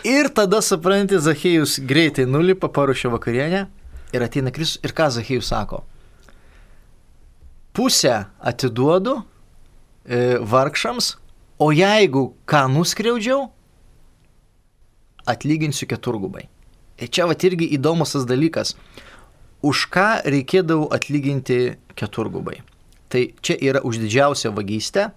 Ir 0.07 0.31
tada, 0.35 0.59
supranti, 0.67 1.21
Zachėjus 1.23 1.79
greitai 1.87 2.27
nulipa, 2.27 2.67
paruošia 2.67 3.13
vakarienę 3.15 3.63
ir 4.11 4.27
ateina 4.27 4.51
Kristus. 4.51 4.83
Ir 4.83 4.95
ką 4.99 5.07
Zachėjus 5.15 5.53
sako? 5.53 5.85
Pusę 7.79 8.17
atiduodu 8.43 9.21
e, 10.03 10.41
vargšams, 10.51 11.13
O 11.61 11.69
jeigu 11.77 12.31
ką 12.49 12.63
nuskriaudžiau, 12.73 13.51
atlyginsiu 15.29 15.85
keturgubai. 15.91 16.47
Ir 16.97 17.11
čia 17.13 17.27
va 17.29 17.37
irgi 17.37 17.69
įdomus 17.77 18.15
tas 18.17 18.25
dalykas. 18.29 18.73
Už 19.61 19.85
ką 19.93 20.23
reikėdavo 20.25 20.89
atlyginti 20.97 21.77
keturgubai? 22.01 22.63
Tai 23.13 23.27
čia 23.45 23.59
yra 23.61 23.85
už 23.85 24.01
didžiausią 24.01 24.55
vagystę. 24.57 25.11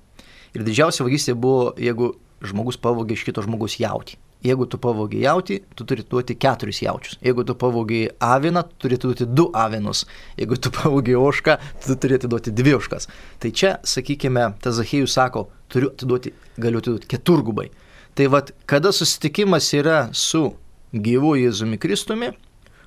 Ir 0.53 0.67
didžiausia 0.67 1.07
vagystė 1.07 1.37
buvo, 1.39 1.71
jeigu 1.79 2.11
žmogus 2.43 2.75
pavogė 2.75 3.15
iš 3.15 3.23
kito 3.23 3.43
žmogus 3.45 3.79
jauti. 3.79 4.19
Jeigu 4.43 4.65
tu 4.67 4.77
pavogi 4.77 5.21
jauti, 5.23 5.61
tu 5.75 5.85
turi 5.87 6.03
duoti 6.03 6.35
keturis 6.35 6.81
jaučius. 6.83 7.15
Jeigu 7.23 7.45
tu 7.47 7.55
pavogi 7.55 8.09
aviną, 8.19 8.65
tu 8.67 8.75
turi 8.83 8.97
duoti 8.99 9.25
du 9.25 9.45
avinus. 9.55 10.03
Jeigu 10.35 10.57
tu 10.59 10.71
pavogi 10.75 11.15
ošką, 11.15 11.55
tu 11.85 11.95
turi 11.95 12.19
duoti 12.19 12.51
dvi 12.51 12.73
oškas. 12.75 13.07
Tai 13.39 13.51
čia, 13.55 13.77
sakykime, 13.87 14.49
tas 14.59 14.75
Zachėjus 14.75 15.15
sako, 15.15 15.45
turiu 15.73 15.91
atiduoti, 15.93 16.33
galiu 16.61 16.81
atiduoti 16.83 17.09
keturgubai. 17.09 17.69
Tai 18.13 18.29
vad, 18.29 18.53
kada 18.69 18.91
susitikimas 18.93 19.71
yra 19.73 20.05
su 20.13 20.51
gyvu 20.93 21.33
Jėzumi 21.41 21.79
Kristumi, 21.81 22.31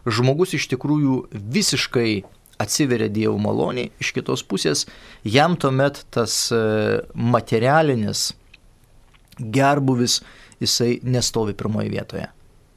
žmogus 0.06 0.54
iš 0.54 0.68
tikrųjų 0.70 1.24
visiškai 1.34 2.22
atsiveria 2.62 3.10
Dievo 3.12 3.36
maloniai, 3.42 3.90
iš 4.00 4.12
kitos 4.16 4.44
pusės 4.46 4.86
jam 5.26 5.56
tuomet 5.60 6.04
tas 6.14 6.46
e, 6.54 6.60
materialinis 7.14 8.30
gerbuvis 9.36 10.20
jisai 10.62 11.00
nestovi 11.04 11.56
pirmoje 11.58 11.90
vietoje. 11.92 12.30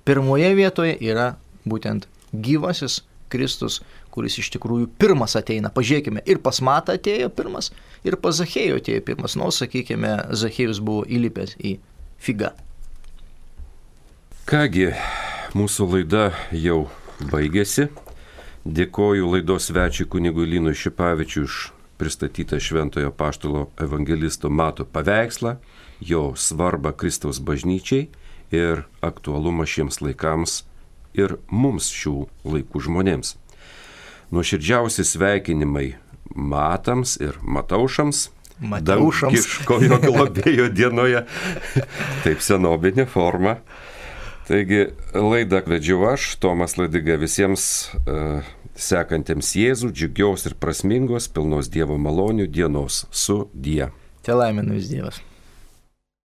Pirmoje 0.04 0.50
vietoje 0.58 0.98
yra 1.06 1.36
būtent 1.70 2.10
gyvasis 2.34 3.00
Kristus, 3.30 3.80
kuris 4.20 4.36
iš 4.42 4.52
tikrųjų 4.58 4.90
pirmas 5.00 5.38
ateina. 5.40 5.72
Pažiūrėkime, 5.72 6.26
ir 6.28 6.42
pas 6.44 6.60
Matą 6.60 6.98
atėjo 7.00 7.32
pirmas, 7.32 7.72
ir 8.04 8.20
pas 8.20 8.36
Zachėjų 8.36 8.82
atėjo 8.82 9.06
pirmas. 9.08 9.38
Nu, 9.40 9.48
sakykime, 9.56 10.12
Zachėjus 10.36 10.84
buvo 10.84 11.06
įlipęs 11.08 11.56
į 11.64 11.78
figą. 12.20 12.52
Kągi, 14.50 14.92
mūsų 15.56 15.88
laida 15.94 16.30
jau 16.52 16.90
baigėsi. 17.32 17.88
Dėkoju 18.68 19.30
laidos 19.32 19.70
svečiui 19.70 20.08
kunigui 20.12 20.48
Linui 20.50 20.76
Šipavičiui 20.76 21.46
už 21.48 21.60
pristatytą 22.00 22.60
Šventojo 22.60 23.12
Paštalo 23.16 23.70
evangelisto 23.80 24.50
Mato 24.52 24.84
paveikslą 24.86 25.56
jo 26.00 26.34
svarbą 26.36 26.92
Kristaus 26.96 27.40
bažnyčiai 27.40 28.08
ir 28.52 28.84
aktualumą 29.02 29.68
šiems 29.68 30.02
laikams 30.04 30.64
ir 31.16 31.38
mums 31.52 31.90
šių 31.92 32.16
laikų 32.48 32.84
žmonėms. 32.88 33.36
Nuoširdžiausi 34.30 35.06
sveikinimai 35.08 35.94
matams 36.36 37.18
ir 37.22 37.40
mataušams. 37.42 38.30
Mataušams. 38.60 39.34
Dangiškojo 39.34 40.00
globėjo 40.08 40.68
dienoje. 40.76 41.24
Taip 42.26 42.44
senobinė 42.44 43.08
forma. 43.10 43.60
Taigi 44.50 44.90
laidą 45.14 45.62
vedžiau 45.70 46.08
aš, 46.10 46.34
Tomas 46.42 46.74
Ladiga, 46.80 47.20
visiems 47.22 47.64
uh, 48.02 48.42
sekantiems 48.74 49.54
Jėzų, 49.54 49.92
džiugiaus 49.94 50.48
ir 50.50 50.58
prasmingos, 50.58 51.30
pilnos 51.30 51.70
Dievo 51.70 52.00
malonių 52.02 52.50
dienos 52.50 53.04
su 53.14 53.44
Die. 53.54 53.92
Te 54.26 54.36
laiminu 54.36 54.80
vis 54.80 54.90
Dievas. 54.90 55.22